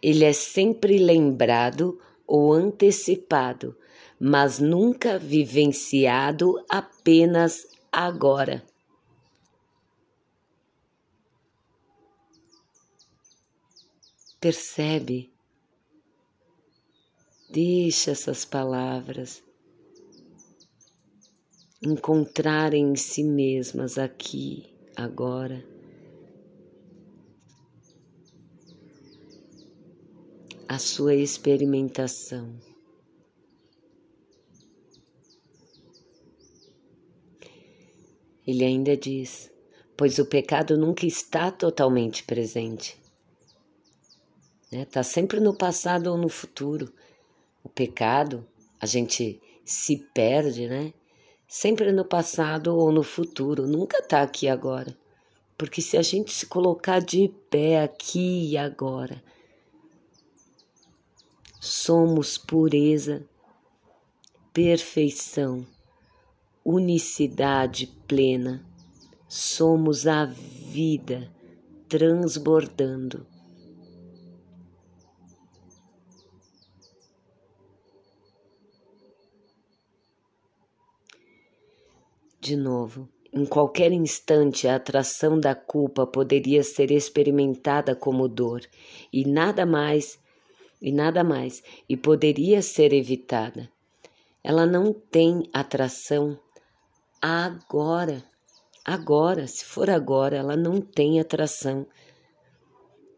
Ele 0.00 0.24
é 0.24 0.32
sempre 0.32 0.96
lembrado 0.96 2.00
ou 2.26 2.54
antecipado, 2.54 3.76
mas 4.18 4.58
nunca 4.58 5.18
vivenciado 5.18 6.54
apenas 6.70 7.66
agora. 7.92 8.64
Percebe? 14.40 15.33
Deixa 17.54 18.10
essas 18.10 18.44
palavras 18.44 19.40
encontrarem 21.80 22.90
em 22.90 22.96
si 22.96 23.22
mesmas 23.22 23.96
aqui, 23.96 24.74
agora. 24.96 25.64
A 30.66 30.80
sua 30.80 31.14
experimentação. 31.14 32.58
Ele 38.44 38.64
ainda 38.64 38.96
diz: 38.96 39.48
pois 39.96 40.18
o 40.18 40.26
pecado 40.26 40.76
nunca 40.76 41.06
está 41.06 41.52
totalmente 41.52 42.24
presente. 42.24 43.00
Está 44.64 44.76
né? 44.76 44.84
Tá 44.86 45.02
sempre 45.04 45.38
no 45.38 45.56
passado 45.56 46.08
ou 46.08 46.18
no 46.18 46.28
futuro. 46.28 46.92
Pecado, 47.74 48.46
a 48.80 48.86
gente 48.86 49.40
se 49.64 49.96
perde, 50.14 50.68
né? 50.68 50.92
Sempre 51.46 51.92
no 51.92 52.04
passado 52.04 52.76
ou 52.76 52.90
no 52.92 53.02
futuro, 53.02 53.66
nunca 53.66 53.98
está 53.98 54.22
aqui 54.22 54.48
agora. 54.48 54.96
Porque 55.56 55.80
se 55.80 55.96
a 55.96 56.02
gente 56.02 56.32
se 56.32 56.46
colocar 56.46 57.00
de 57.00 57.32
pé 57.50 57.82
aqui 57.82 58.50
e 58.50 58.56
agora, 58.56 59.22
somos 61.60 62.36
pureza, 62.36 63.24
perfeição 64.52 65.66
unicidade 66.64 67.86
plena, 68.08 68.64
somos 69.28 70.06
a 70.06 70.24
vida 70.24 71.30
transbordando. 71.88 73.26
De 82.44 82.56
novo, 82.56 83.08
em 83.32 83.46
qualquer 83.46 83.90
instante 83.90 84.68
a 84.68 84.76
atração 84.76 85.40
da 85.40 85.54
culpa 85.54 86.06
poderia 86.06 86.62
ser 86.62 86.90
experimentada 86.90 87.96
como 87.96 88.28
dor 88.28 88.60
e 89.10 89.24
nada 89.24 89.64
mais, 89.64 90.18
e 90.78 90.92
nada 90.92 91.24
mais, 91.24 91.62
e 91.88 91.96
poderia 91.96 92.60
ser 92.60 92.92
evitada. 92.92 93.72
Ela 94.42 94.66
não 94.66 94.92
tem 94.92 95.48
atração 95.54 96.38
agora. 97.18 98.22
Agora, 98.84 99.46
se 99.46 99.64
for 99.64 99.88
agora, 99.88 100.36
ela 100.36 100.54
não 100.54 100.82
tem 100.82 101.18
atração. 101.18 101.86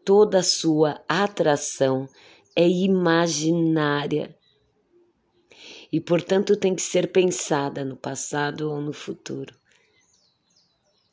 Toda 0.05 0.41
sua 0.41 1.01
atração 1.05 2.07
é 2.55 2.65
imaginária 2.65 4.36
e, 5.91 6.01
portanto, 6.01 6.55
tem 6.55 6.75
que 6.75 6.81
ser 6.81 7.11
pensada 7.11 7.85
no 7.85 7.95
passado 7.95 8.69
ou 8.69 8.81
no 8.81 8.93
futuro. 8.93 9.55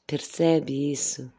Percebe 0.07 0.93
isso? 0.93 1.33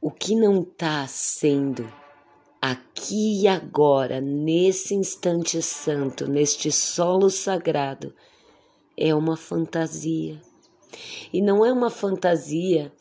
O 0.00 0.10
que 0.10 0.34
não 0.34 0.62
está 0.62 1.06
sendo 1.06 1.92
aqui 2.60 3.42
e 3.42 3.48
agora, 3.48 4.20
nesse 4.20 4.94
instante 4.94 5.60
santo, 5.62 6.28
neste 6.28 6.72
solo 6.72 7.30
sagrado, 7.30 8.14
é 8.96 9.14
uma 9.14 9.36
fantasia. 9.36 10.40
E 11.32 11.42
não 11.42 11.64
é 11.64 11.72
uma 11.72 11.90
fantasia 11.90 12.92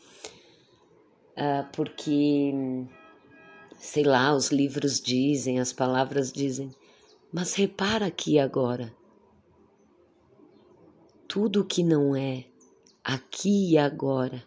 uh, 1.38 1.68
porque, 1.72 2.54
sei 3.80 4.04
lá, 4.04 4.36
os 4.36 4.50
livros 4.50 5.00
dizem, 5.00 5.60
as 5.60 5.72
palavras 5.72 6.32
dizem, 6.32 6.72
mas 7.40 7.54
repara 7.54 8.08
aqui 8.08 8.40
agora. 8.40 8.92
Tudo 11.28 11.64
que 11.64 11.84
não 11.84 12.16
é 12.16 12.46
aqui 13.04 13.74
e 13.74 13.78
agora 13.78 14.44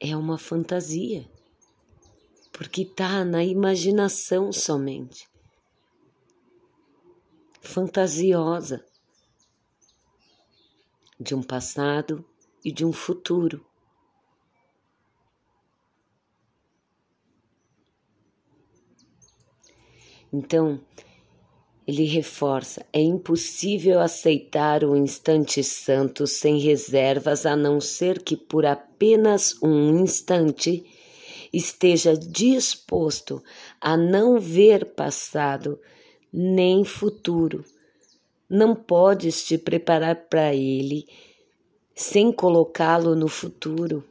é 0.00 0.16
uma 0.16 0.36
fantasia 0.36 1.30
porque 2.52 2.82
está 2.82 3.24
na 3.24 3.44
imaginação 3.44 4.52
somente. 4.52 5.28
Fantasiosa 7.60 8.84
de 11.20 11.36
um 11.36 11.42
passado 11.44 12.28
e 12.64 12.72
de 12.72 12.84
um 12.84 12.92
futuro. 12.92 13.64
Então, 20.32 20.80
ele 21.86 22.04
reforça: 22.04 22.86
é 22.92 23.00
impossível 23.00 24.00
aceitar 24.00 24.84
o 24.84 24.96
instante 24.96 25.62
santo 25.62 26.26
sem 26.26 26.58
reservas, 26.58 27.44
a 27.44 27.56
não 27.56 27.80
ser 27.80 28.22
que 28.22 28.36
por 28.36 28.64
apenas 28.64 29.60
um 29.62 30.00
instante 30.00 30.84
esteja 31.52 32.16
disposto 32.16 33.42
a 33.80 33.96
não 33.96 34.38
ver 34.38 34.94
passado 34.94 35.78
nem 36.32 36.84
futuro. 36.84 37.64
Não 38.48 38.74
podes 38.74 39.44
te 39.44 39.58
preparar 39.58 40.28
para 40.28 40.54
ele 40.54 41.06
sem 41.94 42.32
colocá-lo 42.32 43.14
no 43.14 43.28
futuro. 43.28 44.04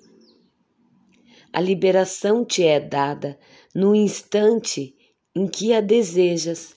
A 1.54 1.60
liberação 1.60 2.46
te 2.46 2.64
é 2.64 2.80
dada 2.80 3.38
no 3.74 3.96
instante 3.96 4.96
em 5.36 5.48
que 5.48 5.74
a 5.74 5.82
desejas. 5.82 6.76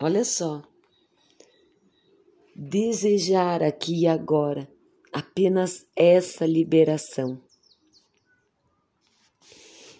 Olha 0.00 0.24
só. 0.24 0.62
Desejar 2.54 3.62
aqui 3.62 4.02
e 4.02 4.06
agora 4.06 4.68
apenas 5.12 5.86
essa 5.96 6.44
liberação. 6.44 7.40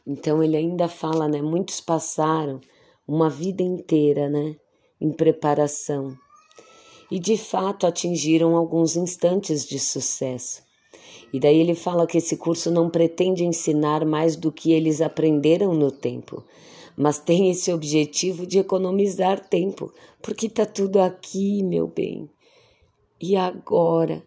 Então 0.06 0.42
ele 0.42 0.56
ainda 0.56 0.88
fala, 0.88 1.26
né? 1.26 1.40
Muitos 1.40 1.80
passaram 1.80 2.60
uma 3.08 3.30
vida 3.30 3.62
inteira, 3.62 4.28
né? 4.28 4.56
Em 5.00 5.10
preparação. 5.10 6.14
E 7.10 7.18
de 7.18 7.38
fato 7.38 7.86
atingiram 7.86 8.54
alguns 8.56 8.94
instantes 8.94 9.64
de 9.64 9.78
sucesso. 9.78 10.62
E 11.32 11.40
daí 11.40 11.58
ele 11.58 11.74
fala 11.74 12.06
que 12.06 12.18
esse 12.18 12.36
curso 12.36 12.70
não 12.70 12.90
pretende 12.90 13.44
ensinar 13.44 14.04
mais 14.04 14.36
do 14.36 14.52
que 14.52 14.72
eles 14.72 15.00
aprenderam 15.00 15.72
no 15.72 15.90
tempo, 15.90 16.44
mas 16.96 17.18
tem 17.18 17.50
esse 17.50 17.72
objetivo 17.72 18.46
de 18.46 18.58
economizar 18.58 19.46
tempo, 19.46 19.92
porque 20.22 20.48
tá 20.48 20.64
tudo 20.64 20.98
aqui, 20.98 21.62
meu 21.62 21.86
bem. 21.86 22.30
E 23.20 23.36
agora? 23.36 24.22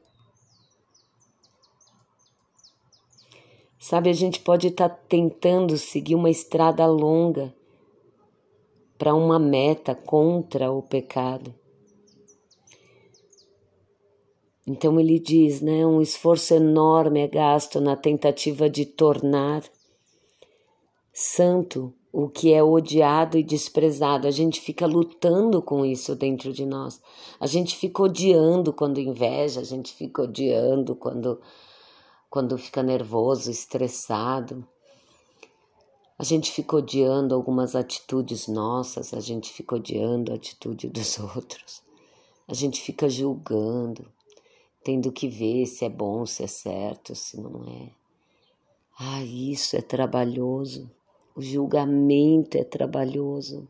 Sabe, 3.79 4.09
a 4.09 4.13
gente 4.13 4.39
pode 4.39 4.67
estar 4.67 4.89
tá 4.89 4.99
tentando 5.07 5.77
seguir 5.77 6.13
uma 6.13 6.29
estrada 6.29 6.85
longa 6.85 7.53
para 8.97 9.15
uma 9.15 9.39
meta 9.39 9.95
contra 9.95 10.71
o 10.71 10.83
pecado. 10.83 11.55
Então 14.67 14.99
ele 14.99 15.17
diz, 15.17 15.61
né, 15.61 15.83
um 15.87 15.99
esforço 15.99 16.53
enorme 16.53 17.21
é 17.21 17.27
gasto 17.27 17.81
na 17.81 17.95
tentativa 17.95 18.69
de 18.69 18.85
tornar 18.85 19.63
santo 21.11 21.91
o 22.11 22.27
que 22.27 22.53
é 22.53 22.63
odiado 22.63 23.37
e 23.37 23.43
desprezado. 23.43 24.27
A 24.27 24.31
gente 24.31 24.59
fica 24.59 24.85
lutando 24.85 25.61
com 25.61 25.85
isso 25.85 26.15
dentro 26.15 26.51
de 26.51 26.65
nós. 26.65 27.01
A 27.39 27.45
gente 27.45 27.75
fica 27.75 28.03
odiando 28.03 28.73
quando 28.73 28.99
inveja, 28.99 29.61
a 29.61 29.63
gente 29.63 29.93
fica 29.93 30.23
odiando 30.23 30.95
quando 30.95 31.39
quando 32.29 32.57
fica 32.59 32.83
nervoso, 32.83 33.49
estressado. 33.49 34.67
A 36.17 36.23
gente 36.23 36.51
fica 36.51 36.75
odiando 36.75 37.33
algumas 37.33 37.75
atitudes 37.75 38.47
nossas, 38.47 39.13
a 39.13 39.19
gente 39.19 39.51
fica 39.51 39.75
odiando 39.75 40.31
a 40.31 40.35
atitude 40.35 40.89
dos 40.89 41.17
outros. 41.35 41.81
a 42.47 42.53
gente 42.53 42.81
fica 42.81 43.09
julgando, 43.09 44.11
tendo 44.83 45.11
que 45.11 45.27
ver 45.27 45.65
se 45.65 45.85
é 45.85 45.89
bom, 45.89 46.25
se 46.25 46.43
é 46.43 46.47
certo, 46.47 47.15
se 47.15 47.39
não 47.39 47.63
é. 47.67 47.91
Ah, 48.99 49.23
isso 49.23 49.75
é 49.77 49.81
trabalhoso. 49.81 50.91
O 51.39 51.41
julgamento 51.41 52.57
é 52.57 52.65
trabalhoso. 52.65 53.65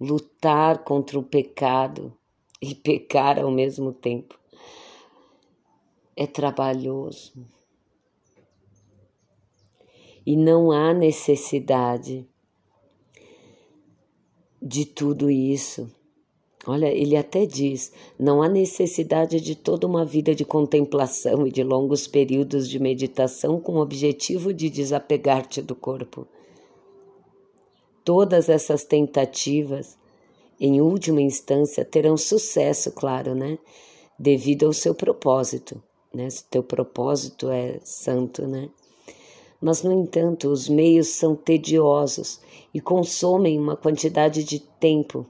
Lutar 0.00 0.84
contra 0.84 1.18
o 1.18 1.24
pecado 1.24 2.16
e 2.62 2.72
pecar 2.72 3.36
ao 3.36 3.50
mesmo 3.50 3.92
tempo 3.92 4.38
é 6.16 6.24
trabalhoso. 6.24 7.32
E 10.24 10.36
não 10.36 10.70
há 10.70 10.94
necessidade 10.94 12.24
de 14.62 14.84
tudo 14.84 15.28
isso. 15.28 15.90
Olha, 16.64 16.94
ele 16.94 17.16
até 17.16 17.44
diz: 17.44 17.92
não 18.16 18.40
há 18.40 18.48
necessidade 18.48 19.40
de 19.40 19.56
toda 19.56 19.84
uma 19.84 20.04
vida 20.04 20.32
de 20.32 20.44
contemplação 20.44 21.44
e 21.44 21.50
de 21.50 21.64
longos 21.64 22.06
períodos 22.06 22.68
de 22.68 22.78
meditação 22.78 23.60
com 23.60 23.72
o 23.72 23.80
objetivo 23.80 24.54
de 24.54 24.70
desapegar-te 24.70 25.60
do 25.60 25.74
corpo. 25.74 26.24
Todas 28.08 28.48
essas 28.48 28.84
tentativas, 28.84 29.98
em 30.58 30.80
última 30.80 31.20
instância, 31.20 31.84
terão 31.84 32.16
sucesso, 32.16 32.90
claro, 32.90 33.34
né? 33.34 33.58
Devido 34.18 34.64
ao 34.64 34.72
seu 34.72 34.94
propósito, 34.94 35.82
né? 36.14 36.30
Se 36.30 36.42
teu 36.44 36.62
propósito 36.62 37.50
é 37.50 37.78
santo, 37.84 38.46
né? 38.48 38.70
Mas, 39.60 39.82
no 39.82 39.92
entanto, 39.92 40.48
os 40.48 40.70
meios 40.70 41.08
são 41.08 41.36
tediosos 41.36 42.40
e 42.72 42.80
consomem 42.80 43.58
uma 43.58 43.76
quantidade 43.76 44.42
de 44.42 44.58
tempo, 44.58 45.26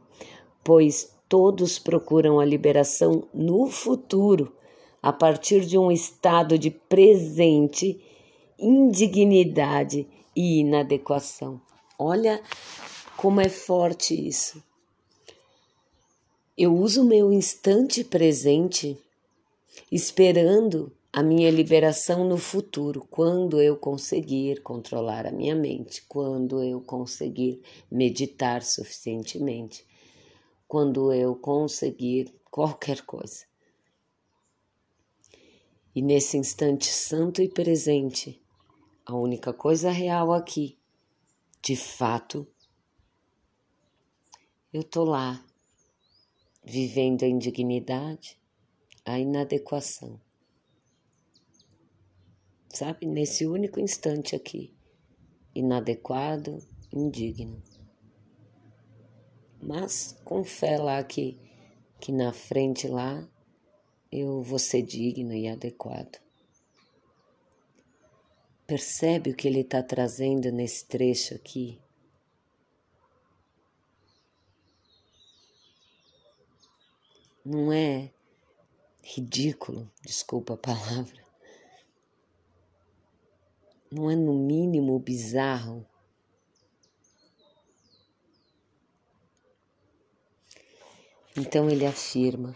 pois 0.62 1.12
todos 1.28 1.80
procuram 1.80 2.38
a 2.38 2.44
liberação 2.44 3.24
no 3.34 3.66
futuro, 3.66 4.52
a 5.02 5.12
partir 5.12 5.66
de 5.66 5.76
um 5.76 5.90
estado 5.90 6.56
de 6.56 6.70
presente 6.70 8.00
indignidade 8.56 10.06
e 10.36 10.60
inadequação. 10.60 11.60
Olha 11.98 12.40
como 13.16 13.40
é 13.40 13.48
forte 13.48 14.14
isso. 14.14 14.62
Eu 16.56 16.72
uso 16.74 17.04
meu 17.04 17.32
instante 17.32 18.04
presente 18.04 18.96
esperando 19.90 20.92
a 21.12 21.22
minha 21.22 21.50
liberação 21.50 22.24
no 22.24 22.36
futuro, 22.36 23.04
quando 23.10 23.60
eu 23.60 23.76
conseguir 23.76 24.62
controlar 24.62 25.26
a 25.26 25.32
minha 25.32 25.56
mente, 25.56 26.04
quando 26.06 26.62
eu 26.62 26.80
conseguir 26.80 27.60
meditar 27.90 28.62
suficientemente, 28.62 29.84
quando 30.68 31.12
eu 31.12 31.34
conseguir 31.34 32.32
qualquer 32.48 33.00
coisa. 33.02 33.44
E 35.92 36.00
nesse 36.00 36.36
instante 36.36 36.86
santo 36.86 37.42
e 37.42 37.48
presente, 37.48 38.40
a 39.04 39.16
única 39.16 39.52
coisa 39.52 39.90
real 39.90 40.32
aqui, 40.32 40.77
de 41.62 41.76
fato, 41.76 42.46
eu 44.72 44.82
tô 44.82 45.04
lá, 45.04 45.44
vivendo 46.64 47.24
a 47.24 47.28
indignidade, 47.28 48.38
a 49.04 49.18
inadequação 49.18 50.20
sabe? 52.78 53.06
Nesse 53.06 53.46
único 53.46 53.80
instante 53.80 54.36
aqui, 54.36 54.72
inadequado, 55.54 56.62
indigno. 56.92 57.62
Mas 59.60 60.16
com 60.24 60.44
fé 60.44 60.78
lá 60.78 61.02
que, 61.02 61.38
que 62.00 62.12
na 62.12 62.32
frente 62.32 62.86
lá 62.86 63.28
eu 64.12 64.42
vou 64.42 64.58
ser 64.58 64.82
digno 64.82 65.32
e 65.34 65.48
adequado. 65.48 66.18
Percebe 68.68 69.30
o 69.30 69.34
que 69.34 69.48
ele 69.48 69.60
está 69.60 69.82
trazendo 69.82 70.52
nesse 70.52 70.84
trecho 70.84 71.34
aqui? 71.34 71.80
Não 77.42 77.72
é 77.72 78.12
ridículo, 79.02 79.90
desculpa 80.02 80.52
a 80.52 80.58
palavra, 80.58 81.24
não 83.90 84.10
é 84.10 84.14
no 84.14 84.34
mínimo 84.34 84.98
bizarro? 84.98 85.86
Então 91.34 91.70
ele 91.70 91.86
afirma: 91.86 92.54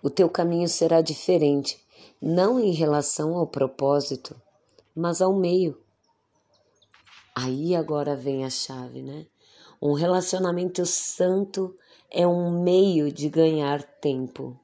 o 0.00 0.08
teu 0.08 0.30
caminho 0.30 0.68
será 0.68 1.00
diferente, 1.00 1.84
não 2.22 2.60
em 2.60 2.70
relação 2.70 3.34
ao 3.34 3.48
propósito, 3.48 4.40
mas 4.94 5.20
ao 5.20 5.34
meio. 5.34 5.80
Aí 7.34 7.74
agora 7.74 8.16
vem 8.16 8.44
a 8.44 8.50
chave, 8.50 9.02
né? 9.02 9.26
Um 9.80 9.94
relacionamento 9.94 10.84
santo 10.84 11.76
é 12.10 12.26
um 12.26 12.62
meio 12.62 13.10
de 13.12 13.28
ganhar 13.28 13.82
tempo 13.82 14.60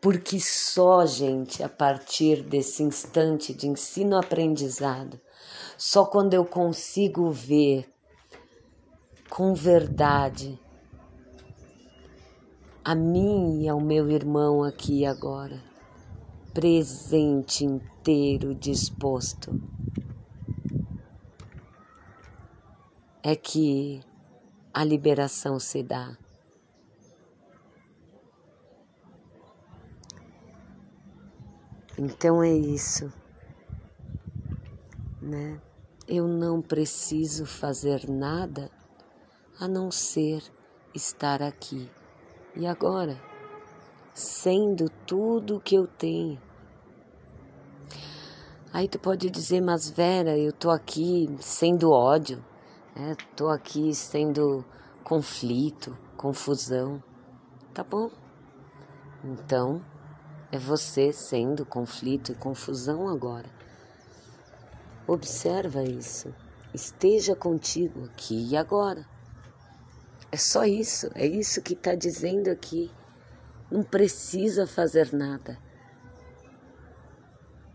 porque 0.00 0.38
só, 0.38 1.04
gente, 1.04 1.62
a 1.62 1.68
partir 1.68 2.42
desse 2.42 2.82
instante 2.82 3.52
de 3.52 3.66
ensino-aprendizado, 3.66 5.20
só 5.76 6.04
quando 6.04 6.34
eu 6.34 6.44
consigo 6.44 7.30
ver 7.30 7.92
com 9.28 9.54
verdade 9.54 10.58
a 12.84 12.94
mim 12.94 13.62
e 13.62 13.68
ao 13.68 13.80
meu 13.80 14.08
irmão 14.08 14.62
aqui 14.62 15.04
agora, 15.04 15.62
presente, 16.52 17.64
inteiro, 17.64 18.54
disposto, 18.54 19.60
é 23.22 23.36
que 23.36 24.00
a 24.72 24.84
liberação 24.84 25.58
se 25.58 25.82
dá. 25.82 26.16
Então 31.98 32.42
é 32.42 32.52
isso, 32.52 33.12
né? 35.20 35.60
Eu 36.06 36.28
não 36.28 36.62
preciso 36.62 37.44
fazer 37.44 38.08
nada 38.08 38.70
a 39.60 39.66
não 39.66 39.90
ser 39.90 40.42
estar 40.94 41.42
aqui 41.42 41.90
e 42.54 42.66
agora, 42.66 43.20
sendo 44.18 44.90
tudo 45.06 45.56
o 45.56 45.60
que 45.60 45.76
eu 45.76 45.86
tenho. 45.86 46.40
Aí 48.72 48.88
tu 48.88 48.98
pode 48.98 49.30
dizer, 49.30 49.60
mas 49.60 49.88
Vera, 49.88 50.36
eu 50.36 50.52
tô 50.52 50.70
aqui 50.70 51.28
sendo 51.40 51.92
ódio, 51.92 52.44
né? 52.96 53.16
tô 53.36 53.48
aqui 53.48 53.94
sendo 53.94 54.64
conflito, 55.04 55.96
confusão. 56.16 57.02
Tá 57.72 57.84
bom? 57.84 58.10
Então, 59.22 59.80
é 60.50 60.58
você 60.58 61.12
sendo 61.12 61.64
conflito 61.64 62.32
e 62.32 62.34
confusão 62.34 63.08
agora. 63.08 63.48
Observa 65.06 65.84
isso. 65.84 66.34
Esteja 66.74 67.36
contigo 67.36 68.06
aqui 68.06 68.48
e 68.50 68.56
agora. 68.56 69.06
É 70.32 70.36
só 70.36 70.64
isso, 70.64 71.08
é 71.14 71.24
isso 71.24 71.62
que 71.62 71.74
está 71.74 71.94
dizendo 71.94 72.48
aqui. 72.48 72.90
Não 73.70 73.82
precisa 73.82 74.66
fazer 74.66 75.12
nada. 75.12 75.58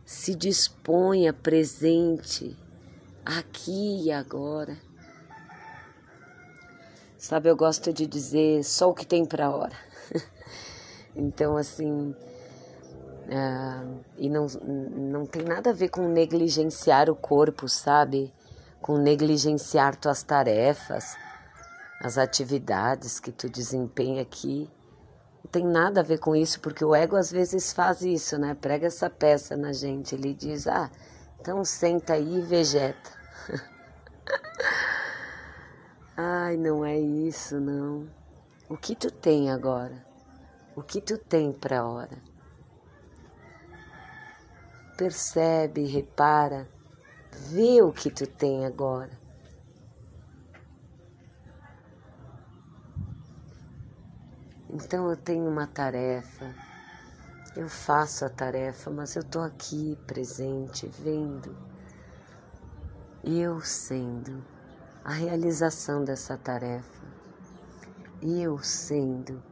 Se 0.06 0.36
disponha 0.36 1.34
presente 1.34 2.58
aqui 3.26 4.04
e 4.04 4.12
agora. 4.12 4.78
Sabe, 7.18 7.50
eu 7.50 7.56
gosto 7.56 7.94
de 7.94 8.06
dizer 8.06 8.64
só 8.64 8.90
o 8.90 8.94
que 8.94 9.06
tem 9.06 9.26
para 9.26 9.50
hora. 9.50 9.76
então, 11.16 11.56
assim, 11.56 12.14
Uh, 13.24 14.04
e 14.18 14.30
não, 14.30 14.48
não 14.48 15.26
tem 15.26 15.44
nada 15.44 15.70
a 15.70 15.74
ver 15.74 15.88
com 15.88 16.08
negligenciar 16.08 17.10
o 17.10 17.16
corpo, 17.16 17.70
sabe? 17.70 18.34
Com 18.82 18.98
negligenciar 18.98 19.96
tuas 19.96 20.24
tarefas, 20.24 21.16
as 22.02 22.18
atividades 22.18 23.22
que 23.22 23.32
tu 23.32 23.50
desempenha 23.50 24.22
aqui. 24.22 24.70
Não 25.44 25.52
tem 25.52 25.66
nada 25.66 26.00
a 26.00 26.04
ver 26.04 26.20
com 26.20 26.36
isso, 26.36 26.60
porque 26.60 26.86
o 26.86 26.96
ego 26.96 27.16
às 27.16 27.32
vezes 27.32 27.74
faz 27.74 28.02
isso, 28.02 28.38
né? 28.38 28.56
Prega 28.60 28.88
essa 28.88 29.10
peça 29.10 29.58
na 29.58 29.74
gente. 29.74 30.16
Ele 30.16 30.34
diz: 30.34 30.68
ah, 30.68 30.90
então 31.40 31.64
senta 31.66 32.14
aí 32.14 32.38
e 32.38 32.42
vegeta. 32.42 33.12
Ai, 36.16 36.56
não 36.58 36.86
é 36.86 36.98
isso, 36.98 37.60
não. 37.60 38.08
O 38.70 38.78
que 38.78 38.96
tu 38.96 39.12
tem 39.12 39.52
agora? 39.52 40.06
O 40.76 40.82
que 40.82 41.02
tu 41.02 41.18
tem 41.18 41.52
para 41.52 41.86
hora? 41.86 42.34
percebe, 45.04 45.86
repara, 45.86 46.68
vê 47.32 47.82
o 47.82 47.92
que 47.92 48.10
tu 48.10 48.28
tem 48.28 48.66
agora. 48.66 49.23
Então 54.74 55.08
eu 55.08 55.16
tenho 55.16 55.48
uma 55.48 55.68
tarefa, 55.68 56.52
eu 57.56 57.70
faço 57.70 58.26
a 58.26 58.30
tarefa, 58.30 58.90
mas 58.90 59.16
eu 59.16 59.22
estou 59.22 59.44
aqui 59.44 59.96
presente, 60.08 60.88
vendo, 60.88 61.56
eu 63.24 63.62
sendo 63.62 64.44
a 65.06 65.12
realização 65.12 66.04
dessa 66.04 66.36
tarefa, 66.40 67.04
eu 68.20 68.58
sendo 68.58 69.44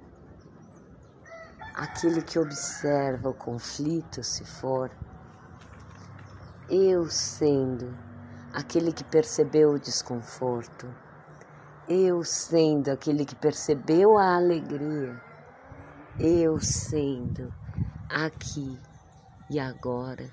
aquele 1.76 2.24
que 2.24 2.40
observa 2.40 3.30
o 3.30 3.34
conflito, 3.36 4.24
se 4.24 4.44
for, 4.44 4.90
eu 6.68 7.08
sendo 7.12 7.96
aquele 8.52 8.92
que 8.92 9.04
percebeu 9.04 9.74
o 9.74 9.80
desconforto, 9.80 10.88
eu 11.92 12.24
sendo 12.24 12.90
aquele 12.90 13.26
que 13.26 13.36
percebeu 13.36 14.18
a 14.18 14.38
alegria, 14.38 15.22
eu 16.18 16.58
sendo 16.60 17.54
aqui 18.10 18.80
e 19.50 19.60
agora. 19.60 20.32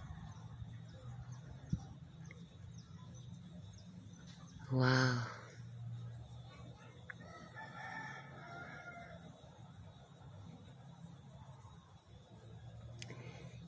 Uau! 4.72 5.26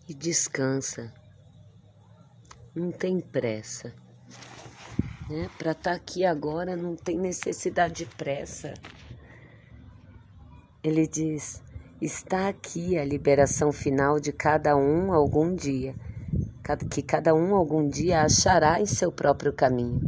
E 0.09 0.15
descansa, 0.15 1.13
não 2.75 2.93
tem 2.93 3.21
pressa. 3.21 3.95
Né? 5.31 5.49
Para 5.57 5.71
estar 5.71 5.91
tá 5.91 5.97
aqui 5.97 6.25
agora 6.25 6.77
não 6.77 6.97
tem 6.97 7.17
necessidade 7.17 8.05
de 8.05 8.07
pressa. 8.07 8.75
Ele 10.83 11.07
diz: 11.07 11.63
está 12.03 12.49
aqui 12.49 12.99
a 12.99 13.05
liberação 13.05 13.71
final 13.71 14.19
de 14.19 14.33
cada 14.33 14.77
um 14.77 15.13
algum 15.13 15.55
dia, 15.55 15.95
que 16.91 17.01
cada 17.01 17.33
um 17.33 17.55
algum 17.55 17.89
dia 17.89 18.23
achará 18.23 18.81
em 18.81 18.87
seu 18.87 19.13
próprio 19.13 19.53
caminho, 19.53 20.01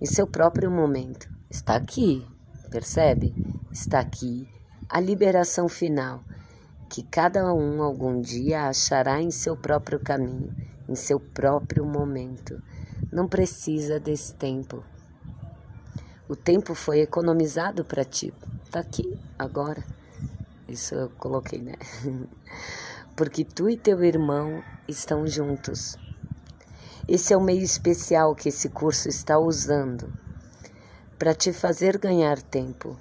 em 0.00 0.06
seu 0.06 0.26
próprio 0.26 0.72
momento. 0.72 1.28
Está 1.48 1.76
aqui, 1.76 2.26
percebe? 2.68 3.32
Está 3.70 4.00
aqui 4.00 4.48
a 4.88 4.98
liberação 4.98 5.68
final, 5.68 6.24
que 6.90 7.04
cada 7.04 7.54
um 7.54 7.80
algum 7.80 8.20
dia 8.20 8.66
achará 8.66 9.22
em 9.22 9.30
seu 9.30 9.56
próprio 9.56 10.00
caminho, 10.00 10.52
em 10.88 10.96
seu 10.96 11.20
próprio 11.20 11.84
momento 11.84 12.60
não 13.12 13.28
precisa 13.28 14.00
desse 14.00 14.34
tempo. 14.34 14.82
O 16.28 16.34
tempo 16.34 16.74
foi 16.74 17.00
economizado 17.00 17.84
para 17.84 18.04
ti. 18.04 18.32
Tá 18.70 18.80
aqui 18.80 19.18
agora. 19.38 19.84
Isso 20.68 20.94
eu 20.94 21.10
coloquei, 21.10 21.60
né? 21.60 21.74
Porque 23.14 23.44
tu 23.44 23.68
e 23.68 23.76
teu 23.76 24.02
irmão 24.02 24.62
estão 24.88 25.26
juntos. 25.26 25.96
Esse 27.06 27.34
é 27.34 27.36
o 27.36 27.42
meio 27.42 27.62
especial 27.62 28.34
que 28.34 28.48
esse 28.48 28.70
curso 28.70 29.08
está 29.08 29.38
usando 29.38 30.12
para 31.18 31.34
te 31.34 31.52
fazer 31.52 31.98
ganhar 31.98 32.40
tempo. 32.40 32.98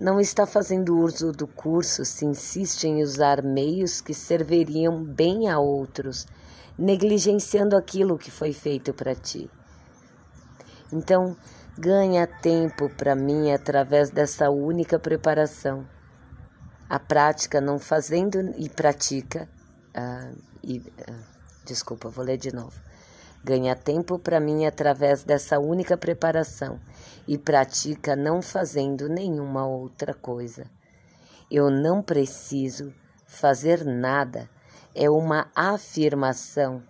Não 0.00 0.18
está 0.18 0.46
fazendo 0.46 0.98
uso 0.98 1.32
do 1.32 1.46
curso 1.46 2.04
se 2.04 2.24
insiste 2.24 2.84
em 2.84 3.02
usar 3.02 3.42
meios 3.42 4.00
que 4.00 4.14
serviriam 4.14 5.04
bem 5.04 5.48
a 5.48 5.58
outros 5.58 6.26
negligenciando 6.78 7.76
aquilo 7.76 8.18
que 8.18 8.30
foi 8.30 8.52
feito 8.52 8.92
para 8.92 9.14
ti. 9.14 9.50
Então, 10.92 11.36
ganha 11.78 12.26
tempo 12.26 12.88
para 12.90 13.14
mim 13.14 13.52
através 13.52 14.10
dessa 14.10 14.50
única 14.50 14.98
preparação. 14.98 15.86
A 16.88 16.98
prática 16.98 17.60
não 17.60 17.78
fazendo 17.78 18.38
e 18.58 18.68
pratica. 18.68 19.48
Uh, 19.96 20.38
e, 20.62 20.78
uh, 20.78 21.24
desculpa, 21.64 22.08
vou 22.08 22.24
ler 22.24 22.36
de 22.36 22.54
novo. 22.54 22.78
Ganha 23.44 23.74
tempo 23.74 24.18
para 24.18 24.38
mim 24.38 24.66
através 24.66 25.24
dessa 25.24 25.58
única 25.58 25.96
preparação 25.96 26.78
e 27.26 27.36
pratica 27.36 28.14
não 28.14 28.40
fazendo 28.40 29.08
nenhuma 29.08 29.66
outra 29.66 30.14
coisa. 30.14 30.66
Eu 31.50 31.70
não 31.70 32.02
preciso 32.02 32.92
fazer 33.26 33.84
nada 33.84 34.48
é 34.94 35.08
uma 35.08 35.50
afirmação 35.54 36.82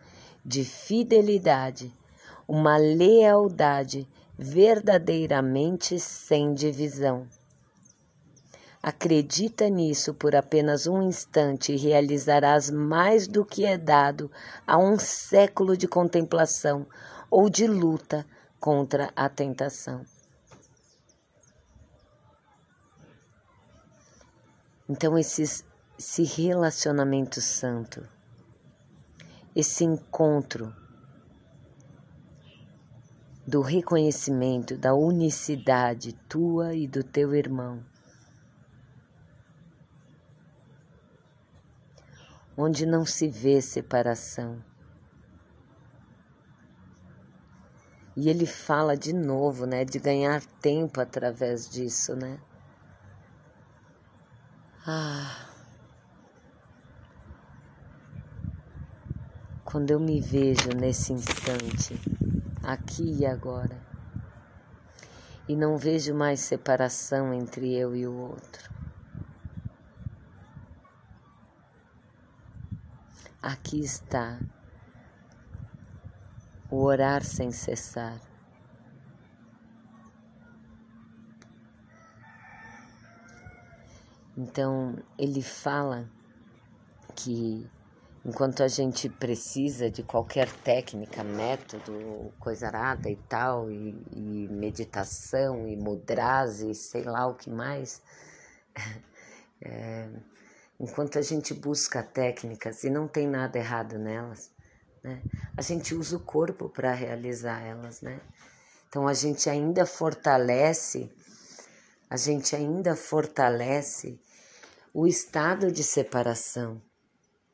de 0.44 0.64
fidelidade, 0.64 1.92
uma 2.46 2.76
lealdade 2.76 4.08
verdadeiramente 4.36 5.98
sem 6.00 6.52
divisão. 6.52 7.26
Acredita 8.82 9.68
nisso 9.68 10.12
por 10.12 10.34
apenas 10.34 10.88
um 10.88 11.02
instante 11.02 11.72
e 11.72 11.76
realizarás 11.76 12.68
mais 12.68 13.28
do 13.28 13.44
que 13.44 13.64
é 13.64 13.78
dado 13.78 14.28
a 14.66 14.76
um 14.76 14.98
século 14.98 15.76
de 15.76 15.86
contemplação 15.86 16.84
ou 17.30 17.48
de 17.48 17.66
luta 17.68 18.26
contra 18.58 19.12
a 19.14 19.28
tentação. 19.28 20.04
Então, 24.88 25.16
esses 25.16 25.64
esse 26.02 26.24
relacionamento 26.24 27.40
santo, 27.40 28.04
esse 29.54 29.84
encontro 29.84 30.74
do 33.46 33.60
reconhecimento 33.62 34.76
da 34.76 34.94
unicidade 34.94 36.12
tua 36.28 36.74
e 36.74 36.88
do 36.88 37.04
teu 37.04 37.32
irmão, 37.36 37.84
onde 42.56 42.84
não 42.84 43.06
se 43.06 43.28
vê 43.28 43.62
separação. 43.62 44.60
E 48.16 48.28
ele 48.28 48.44
fala 48.44 48.96
de 48.96 49.12
novo, 49.12 49.66
né, 49.66 49.84
de 49.84 50.00
ganhar 50.00 50.44
tempo 50.60 51.00
através 51.00 51.70
disso, 51.70 52.16
né? 52.16 52.40
Ah. 54.84 55.51
Quando 59.72 59.90
eu 59.90 59.98
me 59.98 60.20
vejo 60.20 60.68
nesse 60.78 61.14
instante, 61.14 61.98
aqui 62.62 63.20
e 63.20 63.24
agora, 63.24 63.80
e 65.48 65.56
não 65.56 65.78
vejo 65.78 66.14
mais 66.14 66.40
separação 66.40 67.32
entre 67.32 67.74
eu 67.74 67.96
e 67.96 68.06
o 68.06 68.14
outro. 68.14 68.70
Aqui 73.40 73.80
está 73.80 74.38
o 76.70 76.76
orar 76.82 77.24
sem 77.24 77.50
cessar. 77.50 78.20
Então, 84.36 84.98
ele 85.16 85.40
fala 85.40 86.06
que 87.16 87.66
Enquanto 88.24 88.62
a 88.62 88.68
gente 88.68 89.08
precisa 89.08 89.90
de 89.90 90.04
qualquer 90.04 90.48
técnica, 90.48 91.24
método, 91.24 92.32
coisa 92.38 92.68
arada 92.68 93.10
e 93.10 93.16
tal, 93.16 93.68
e, 93.68 93.96
e 94.12 94.48
meditação, 94.48 95.66
e 95.66 95.76
mudras, 95.76 96.60
e 96.60 96.72
sei 96.72 97.02
lá 97.02 97.26
o 97.26 97.34
que 97.34 97.50
mais, 97.50 98.00
é, 99.60 100.08
enquanto 100.78 101.18
a 101.18 101.22
gente 101.22 101.52
busca 101.52 102.00
técnicas, 102.00 102.84
e 102.84 102.90
não 102.90 103.08
tem 103.08 103.26
nada 103.26 103.58
errado 103.58 103.98
nelas, 103.98 104.52
né, 105.02 105.20
a 105.56 105.62
gente 105.62 105.92
usa 105.92 106.16
o 106.16 106.20
corpo 106.20 106.68
para 106.68 106.92
realizar 106.92 107.60
elas, 107.60 108.02
né? 108.02 108.20
Então 108.88 109.08
a 109.08 109.14
gente 109.14 109.50
ainda 109.50 109.84
fortalece, 109.84 111.10
a 112.08 112.16
gente 112.16 112.54
ainda 112.54 112.94
fortalece 112.94 114.20
o 114.94 115.08
estado 115.08 115.72
de 115.72 115.82
separação 115.82 116.80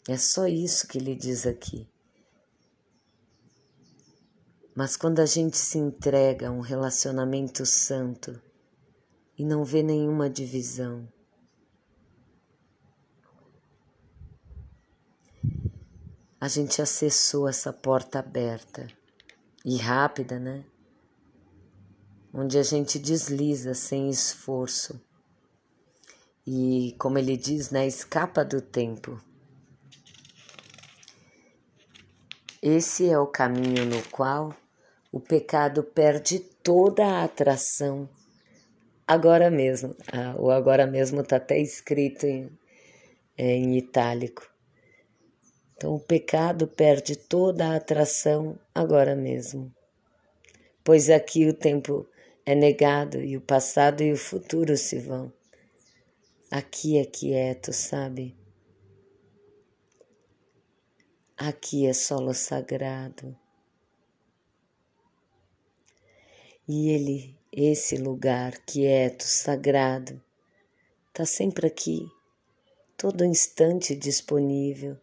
é 0.08 0.16
só 0.16 0.46
isso 0.46 0.88
que 0.88 0.96
ele 0.96 1.14
diz 1.14 1.46
aqui. 1.46 1.86
Mas 4.74 4.96
quando 4.96 5.20
a 5.20 5.26
gente 5.26 5.58
se 5.58 5.76
entrega 5.76 6.48
a 6.48 6.50
um 6.50 6.60
relacionamento 6.60 7.66
santo 7.66 8.40
e 9.36 9.44
não 9.44 9.64
vê 9.64 9.82
nenhuma 9.82 10.30
divisão, 10.30 11.06
a 16.40 16.48
gente 16.48 16.80
acessou 16.80 17.46
essa 17.46 17.70
porta 17.70 18.20
aberta 18.20 18.86
e 19.62 19.76
rápida, 19.76 20.38
né? 20.38 20.64
Onde 22.32 22.56
a 22.56 22.62
gente 22.62 22.98
desliza 22.98 23.74
sem 23.74 24.08
esforço. 24.08 24.98
E, 26.46 26.94
como 26.98 27.18
ele 27.18 27.36
diz, 27.36 27.70
né, 27.70 27.86
escapa 27.86 28.42
do 28.42 28.62
tempo. 28.62 29.27
Esse 32.62 33.08
é 33.08 33.16
o 33.16 33.26
caminho 33.26 33.84
no 33.84 34.02
qual 34.10 34.52
o 35.12 35.20
pecado 35.20 35.84
perde 35.84 36.40
toda 36.40 37.06
a 37.06 37.24
atração 37.24 38.08
agora 39.06 39.48
mesmo. 39.48 39.94
Ah, 40.12 40.34
o 40.36 40.50
agora 40.50 40.84
mesmo 40.84 41.20
está 41.20 41.36
até 41.36 41.58
escrito 41.58 42.26
em, 42.26 42.50
é, 43.36 43.54
em 43.54 43.78
itálico. 43.78 44.42
Então 45.76 45.94
o 45.94 46.00
pecado 46.00 46.66
perde 46.66 47.14
toda 47.14 47.68
a 47.68 47.76
atração 47.76 48.58
agora 48.74 49.14
mesmo. 49.14 49.72
Pois 50.82 51.08
aqui 51.08 51.46
o 51.46 51.54
tempo 51.54 52.08
é 52.44 52.56
negado 52.56 53.22
e 53.22 53.36
o 53.36 53.40
passado 53.40 54.02
e 54.02 54.12
o 54.12 54.16
futuro 54.16 54.76
se 54.76 54.98
vão. 54.98 55.32
Aqui 56.50 56.98
é 56.98 57.04
quieto, 57.04 57.72
sabe? 57.72 58.37
Aqui 61.40 61.86
é 61.86 61.92
solo 61.92 62.34
sagrado. 62.34 63.38
E 66.66 66.88
ele, 66.90 67.38
esse 67.52 67.96
lugar 67.96 68.58
quieto, 68.66 69.22
sagrado, 69.22 70.20
está 71.06 71.24
sempre 71.24 71.68
aqui, 71.68 72.10
todo 72.96 73.24
instante 73.24 73.94
disponível. 73.94 74.98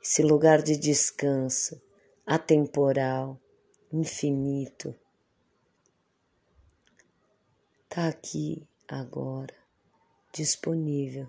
Esse 0.00 0.22
lugar 0.22 0.62
de 0.62 0.76
descanso, 0.76 1.82
atemporal, 2.24 3.36
infinito. 3.92 4.94
Está 7.82 8.06
aqui 8.06 8.64
agora, 8.86 9.56
disponível. 10.32 11.28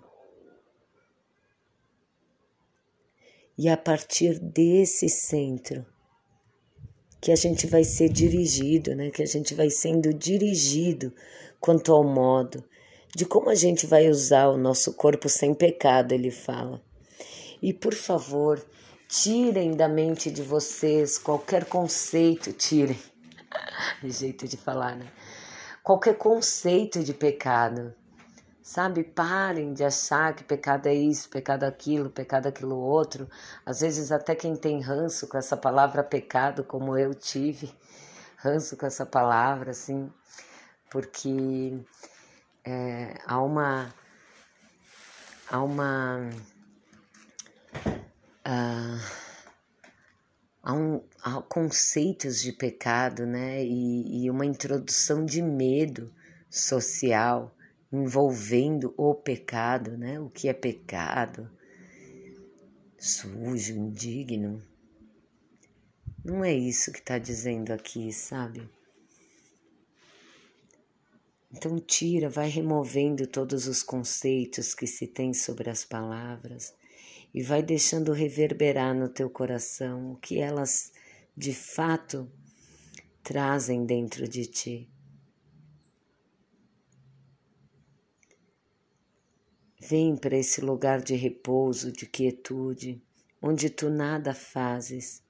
E 3.58 3.68
a 3.68 3.76
partir 3.76 4.38
desse 4.38 5.08
centro, 5.08 5.84
que 7.20 7.32
a 7.32 7.36
gente 7.36 7.66
vai 7.66 7.82
ser 7.82 8.08
dirigido, 8.08 8.94
né? 8.94 9.10
Que 9.10 9.22
a 9.22 9.26
gente 9.26 9.52
vai 9.52 9.68
sendo 9.68 10.14
dirigido 10.14 11.12
quanto 11.60 11.92
ao 11.92 12.04
modo 12.04 12.64
de 13.14 13.24
como 13.24 13.50
a 13.50 13.54
gente 13.54 13.86
vai 13.86 14.08
usar 14.08 14.48
o 14.48 14.56
nosso 14.56 14.92
corpo 14.92 15.28
sem 15.28 15.54
pecado, 15.54 16.12
ele 16.12 16.30
fala. 16.30 16.80
E 17.60 17.72
por 17.72 17.94
favor, 17.94 18.64
tirem 19.08 19.72
da 19.72 19.88
mente 19.88 20.30
de 20.30 20.42
vocês 20.42 21.18
qualquer 21.18 21.64
conceito, 21.64 22.52
tirem. 22.52 22.98
Jeito 24.04 24.46
de 24.46 24.56
falar, 24.56 24.94
né? 24.96 25.10
Qualquer 25.82 26.16
conceito 26.16 27.02
de 27.02 27.14
pecado. 27.14 27.94
Sabe, 28.68 29.02
parem 29.02 29.72
de 29.72 29.82
achar 29.82 30.34
que 30.34 30.44
pecado 30.44 30.88
é 30.88 30.94
isso, 30.94 31.30
pecado 31.30 31.64
é 31.64 31.68
aquilo, 31.68 32.10
pecado 32.10 32.44
é 32.44 32.48
aquilo 32.50 32.76
outro. 32.76 33.26
Às 33.64 33.80
vezes 33.80 34.12
até 34.12 34.34
quem 34.34 34.54
tem 34.54 34.78
ranço 34.82 35.26
com 35.26 35.38
essa 35.38 35.56
palavra 35.56 36.04
pecado, 36.04 36.62
como 36.62 36.94
eu 36.94 37.14
tive, 37.14 37.74
ranço 38.36 38.76
com 38.76 38.84
essa 38.84 39.06
palavra, 39.06 39.70
assim, 39.70 40.12
porque 40.90 41.78
é, 42.62 43.14
há 43.26 43.40
uma 43.40 43.94
há 45.50 45.62
uma 45.62 46.28
uh, 48.46 49.00
há, 50.62 50.74
um, 50.74 51.02
há 51.22 51.40
conceitos 51.40 52.42
de 52.42 52.52
pecado, 52.52 53.24
né, 53.24 53.64
e, 53.64 54.24
e 54.24 54.30
uma 54.30 54.44
introdução 54.44 55.24
de 55.24 55.40
medo 55.40 56.12
social 56.50 57.54
envolvendo 57.92 58.94
o 58.96 59.14
pecado, 59.14 59.96
né? 59.96 60.20
O 60.20 60.28
que 60.28 60.48
é 60.48 60.52
pecado? 60.52 61.50
Sujo, 62.98 63.74
indigno. 63.74 64.62
Não 66.24 66.44
é 66.44 66.52
isso 66.52 66.92
que 66.92 66.98
está 66.98 67.18
dizendo 67.18 67.72
aqui, 67.72 68.12
sabe? 68.12 68.68
Então 71.50 71.78
tira, 71.80 72.28
vai 72.28 72.48
removendo 72.48 73.26
todos 73.26 73.66
os 73.66 73.82
conceitos 73.82 74.74
que 74.74 74.86
se 74.86 75.06
tem 75.06 75.32
sobre 75.32 75.70
as 75.70 75.84
palavras 75.84 76.74
e 77.32 77.42
vai 77.42 77.62
deixando 77.62 78.12
reverberar 78.12 78.94
no 78.94 79.08
teu 79.08 79.30
coração 79.30 80.12
o 80.12 80.16
que 80.16 80.38
elas 80.38 80.92
de 81.36 81.54
fato 81.54 82.30
trazem 83.22 83.86
dentro 83.86 84.28
de 84.28 84.44
ti. 84.46 84.88
Vem 89.80 90.16
para 90.16 90.36
esse 90.36 90.60
lugar 90.60 91.00
de 91.00 91.14
repouso, 91.14 91.92
de 91.92 92.04
quietude, 92.04 93.00
onde 93.40 93.70
tu 93.70 93.88
nada 93.88 94.34
fazes. 94.34 95.22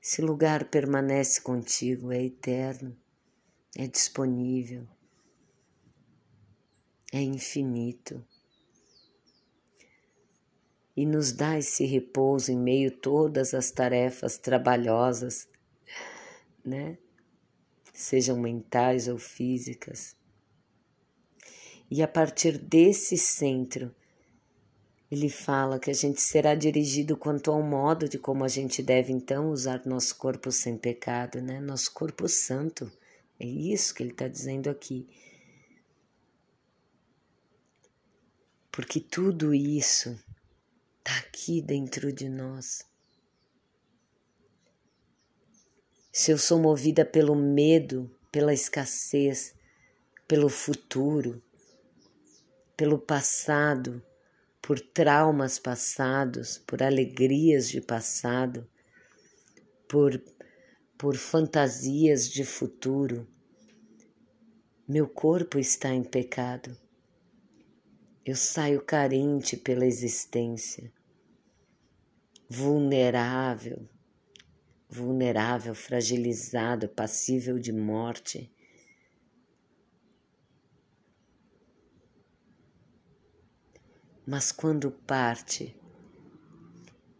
Esse 0.00 0.20
lugar 0.20 0.68
permanece 0.68 1.40
contigo, 1.40 2.12
é 2.12 2.22
eterno, 2.22 2.94
é 3.76 3.86
disponível, 3.86 4.86
é 7.10 7.22
infinito. 7.22 8.22
E 10.94 11.06
nos 11.06 11.32
dá 11.32 11.56
esse 11.58 11.86
repouso 11.86 12.52
em 12.52 12.58
meio 12.58 12.90
a 12.90 13.00
todas 13.00 13.54
as 13.54 13.70
tarefas 13.70 14.36
trabalhosas, 14.36 15.48
né? 16.62 16.98
Sejam 17.94 18.38
mentais 18.38 19.08
ou 19.08 19.18
físicas. 19.18 20.14
E 21.94 22.02
a 22.02 22.08
partir 22.08 22.56
desse 22.56 23.18
centro, 23.18 23.94
ele 25.10 25.28
fala 25.28 25.78
que 25.78 25.90
a 25.90 25.92
gente 25.92 26.22
será 26.22 26.54
dirigido 26.54 27.18
quanto 27.18 27.50
ao 27.50 27.62
modo 27.62 28.08
de 28.08 28.18
como 28.18 28.44
a 28.44 28.48
gente 28.48 28.82
deve 28.82 29.12
então 29.12 29.50
usar 29.50 29.84
nosso 29.84 30.16
corpo 30.16 30.50
sem 30.50 30.78
pecado, 30.78 31.42
né? 31.42 31.60
Nosso 31.60 31.92
corpo 31.92 32.26
santo. 32.30 32.90
É 33.38 33.44
isso 33.44 33.94
que 33.94 34.02
ele 34.02 34.12
está 34.12 34.26
dizendo 34.26 34.70
aqui. 34.70 35.06
Porque 38.70 38.98
tudo 38.98 39.52
isso 39.52 40.18
está 40.98 41.18
aqui 41.18 41.60
dentro 41.60 42.10
de 42.10 42.26
nós. 42.26 42.86
Se 46.10 46.30
eu 46.30 46.38
sou 46.38 46.58
movida 46.58 47.04
pelo 47.04 47.36
medo, 47.36 48.10
pela 48.30 48.54
escassez, 48.54 49.54
pelo 50.26 50.48
futuro, 50.48 51.42
pelo 52.82 52.98
passado, 52.98 54.02
por 54.60 54.80
traumas 54.80 55.56
passados, 55.56 56.58
por 56.66 56.82
alegrias 56.82 57.68
de 57.68 57.80
passado, 57.80 58.68
por, 59.88 60.20
por 60.98 61.16
fantasias 61.16 62.28
de 62.28 62.44
futuro. 62.44 63.24
Meu 64.88 65.08
corpo 65.08 65.60
está 65.60 65.94
em 65.94 66.02
pecado. 66.02 66.76
Eu 68.26 68.34
saio 68.34 68.82
carente 68.82 69.56
pela 69.56 69.86
existência, 69.86 70.92
vulnerável, 72.48 73.88
vulnerável, 74.88 75.72
fragilizado, 75.72 76.88
passível 76.88 77.60
de 77.60 77.72
morte 77.72 78.51
Mas 84.24 84.52
quando 84.52 84.90
parte, 84.90 85.76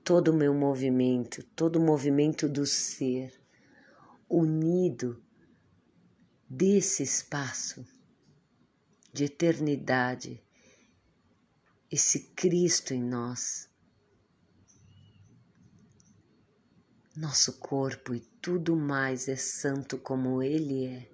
todo 0.04 0.28
o 0.28 0.34
meu 0.34 0.54
movimento, 0.54 1.42
todo 1.56 1.76
o 1.76 1.82
movimento 1.82 2.48
do 2.48 2.64
ser, 2.64 3.42
unido 4.28 5.20
desse 6.48 7.02
espaço 7.02 7.84
de 9.12 9.24
eternidade, 9.24 10.40
esse 11.90 12.20
Cristo 12.36 12.94
em 12.94 13.02
nós, 13.02 13.68
nosso 17.16 17.58
corpo 17.58 18.14
e 18.14 18.20
tudo 18.20 18.76
mais 18.76 19.28
é 19.28 19.36
santo 19.36 19.98
como 19.98 20.40
Ele 20.40 20.86
é, 20.86 21.10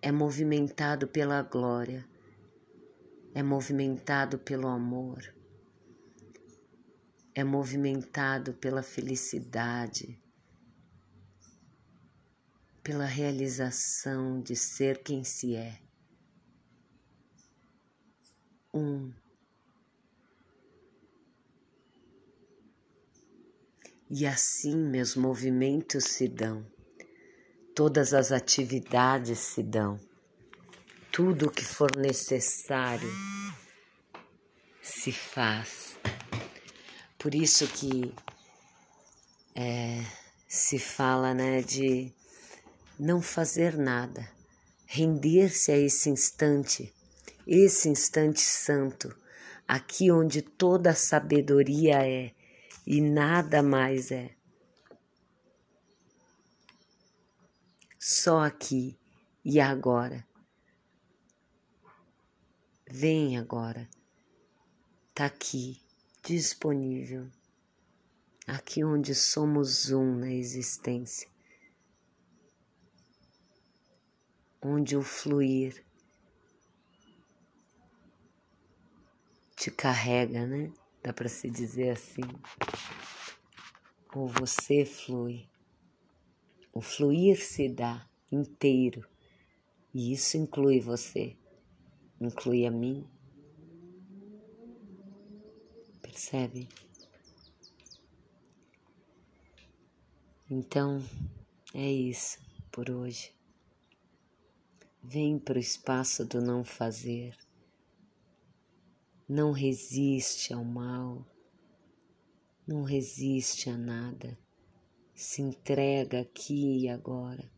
é 0.00 0.12
movimentado 0.12 1.08
pela 1.08 1.42
glória 1.42 2.08
é 3.36 3.42
movimentado 3.42 4.38
pelo 4.38 4.66
amor, 4.66 5.22
é 7.34 7.44
movimentado 7.44 8.54
pela 8.54 8.82
felicidade, 8.82 10.18
pela 12.82 13.04
realização 13.04 14.40
de 14.40 14.56
ser 14.56 15.02
quem 15.02 15.22
se 15.22 15.54
é. 15.54 15.78
Um. 18.72 19.12
E 24.08 24.24
assim 24.26 24.78
meus 24.78 25.14
movimentos 25.14 26.04
se 26.04 26.26
dão, 26.26 26.66
todas 27.74 28.14
as 28.14 28.32
atividades 28.32 29.38
se 29.40 29.62
dão 29.62 30.00
tudo 31.16 31.46
o 31.46 31.50
que 31.50 31.64
for 31.64 31.96
necessário 31.96 33.10
se 34.82 35.10
faz. 35.10 35.96
Por 37.16 37.34
isso 37.34 37.66
que 37.68 38.14
é, 39.54 40.04
se 40.46 40.78
fala 40.78 41.32
né, 41.32 41.62
de 41.62 42.12
não 42.98 43.22
fazer 43.22 43.78
nada, 43.78 44.30
render-se 44.84 45.72
a 45.72 45.78
esse 45.78 46.10
instante, 46.10 46.94
esse 47.46 47.88
instante 47.88 48.42
santo, 48.42 49.16
aqui 49.66 50.10
onde 50.12 50.42
toda 50.42 50.90
a 50.90 50.94
sabedoria 50.94 52.06
é 52.06 52.34
e 52.86 53.00
nada 53.00 53.62
mais 53.62 54.10
é. 54.10 54.32
Só 57.98 58.40
aqui 58.40 58.98
e 59.42 59.58
agora. 59.58 60.22
Vem 62.88 63.36
agora. 63.36 63.88
Tá 65.12 65.26
aqui, 65.26 65.82
disponível. 66.22 67.28
Aqui 68.46 68.84
onde 68.84 69.12
somos 69.12 69.90
um 69.90 70.14
na 70.14 70.30
existência. 70.30 71.28
Onde 74.62 74.96
o 74.96 75.02
fluir 75.02 75.84
te 79.56 79.70
carrega, 79.70 80.46
né? 80.46 80.72
Dá 81.02 81.12
para 81.12 81.28
se 81.28 81.50
dizer 81.50 81.90
assim. 81.90 82.22
Ou 84.14 84.28
você 84.28 84.84
flui. 84.84 85.48
O 86.72 86.80
fluir 86.80 87.44
se 87.44 87.68
dá 87.68 88.08
inteiro. 88.30 89.04
E 89.92 90.12
isso 90.12 90.36
inclui 90.36 90.78
você, 90.78 91.36
inclui 92.20 92.66
a 92.66 92.70
mim. 92.70 93.06
Percebe? 96.02 96.68
Então, 100.50 101.02
é 101.74 101.90
isso 101.90 102.38
por 102.70 102.90
hoje. 102.90 103.34
Vem 105.02 105.38
para 105.38 105.56
o 105.56 105.60
espaço 105.60 106.24
do 106.24 106.40
não 106.40 106.64
fazer 106.64 107.36
não 109.28 109.50
resiste 109.50 110.52
ao 110.54 110.64
mal, 110.64 111.26
não 112.64 112.84
resiste 112.84 113.68
a 113.68 113.76
nada, 113.76 114.38
se 115.12 115.42
entrega 115.42 116.20
aqui 116.20 116.82
e 116.82 116.88
agora. 116.88 117.50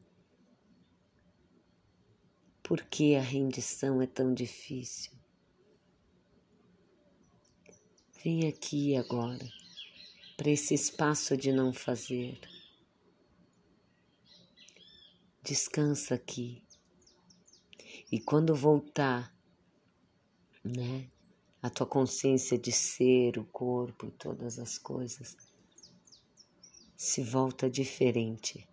Por 2.68 2.82
que 2.82 3.16
a 3.16 3.22
rendição 3.22 4.02
é 4.02 4.06
tão 4.06 4.34
difícil? 4.34 5.12
Vem 8.22 8.46
aqui 8.46 8.94
agora, 8.94 9.50
para 10.36 10.50
esse 10.50 10.74
espaço 10.74 11.34
de 11.34 11.50
não 11.50 11.72
fazer. 11.72 12.38
Descansa 15.42 16.14
aqui. 16.14 16.62
E 18.12 18.20
quando 18.20 18.54
voltar, 18.54 19.34
né? 20.62 21.08
a 21.62 21.70
tua 21.70 21.86
consciência 21.86 22.58
de 22.58 22.70
ser, 22.70 23.38
o 23.38 23.46
corpo 23.46 24.08
e 24.08 24.10
todas 24.10 24.58
as 24.58 24.76
coisas 24.76 25.38
se 26.94 27.22
volta 27.22 27.70
diferente, 27.70 28.68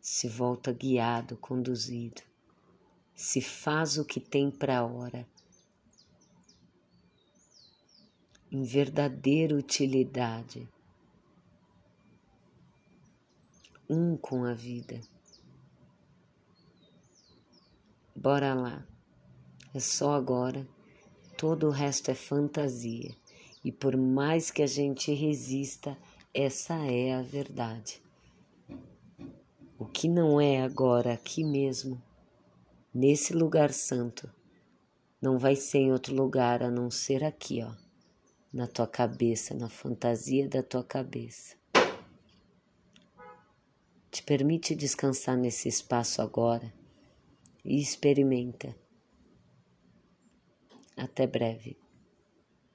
se 0.00 0.28
volta 0.28 0.72
guiado, 0.72 1.36
conduzido, 1.36 2.22
se 3.14 3.40
faz 3.40 3.98
o 3.98 4.04
que 4.04 4.20
tem 4.20 4.50
para 4.50 4.78
a 4.78 4.84
hora, 4.84 5.26
em 8.50 8.62
verdadeira 8.62 9.56
utilidade, 9.56 10.68
um 13.88 14.16
com 14.16 14.44
a 14.44 14.54
vida. 14.54 15.00
Bora 18.16 18.54
lá, 18.54 18.86
é 19.74 19.80
só 19.80 20.14
agora 20.14 20.66
Todo 21.36 21.66
o 21.66 21.70
resto 21.70 22.10
é 22.10 22.14
fantasia. 22.14 23.14
E 23.64 23.72
por 23.72 23.96
mais 23.96 24.50
que 24.50 24.62
a 24.62 24.66
gente 24.66 25.12
resista, 25.12 25.96
essa 26.32 26.74
é 26.86 27.14
a 27.14 27.22
verdade. 27.22 28.00
O 29.78 29.84
que 29.84 30.08
não 30.08 30.40
é 30.40 30.62
agora 30.62 31.12
aqui 31.12 31.42
mesmo, 31.42 32.00
nesse 32.94 33.32
lugar 33.32 33.72
santo, 33.72 34.32
não 35.20 35.36
vai 35.36 35.56
ser 35.56 35.78
em 35.78 35.92
outro 35.92 36.14
lugar 36.14 36.62
a 36.62 36.70
não 36.70 36.90
ser 36.90 37.24
aqui, 37.24 37.60
ó, 37.62 37.74
na 38.52 38.68
tua 38.68 38.86
cabeça, 38.86 39.52
na 39.52 39.68
fantasia 39.68 40.48
da 40.48 40.62
tua 40.62 40.84
cabeça. 40.84 41.56
Te 44.10 44.22
permite 44.22 44.76
descansar 44.76 45.36
nesse 45.36 45.68
espaço 45.68 46.22
agora 46.22 46.72
e 47.64 47.80
experimenta 47.80 48.76
até 50.96 51.26
breve. 51.26 51.83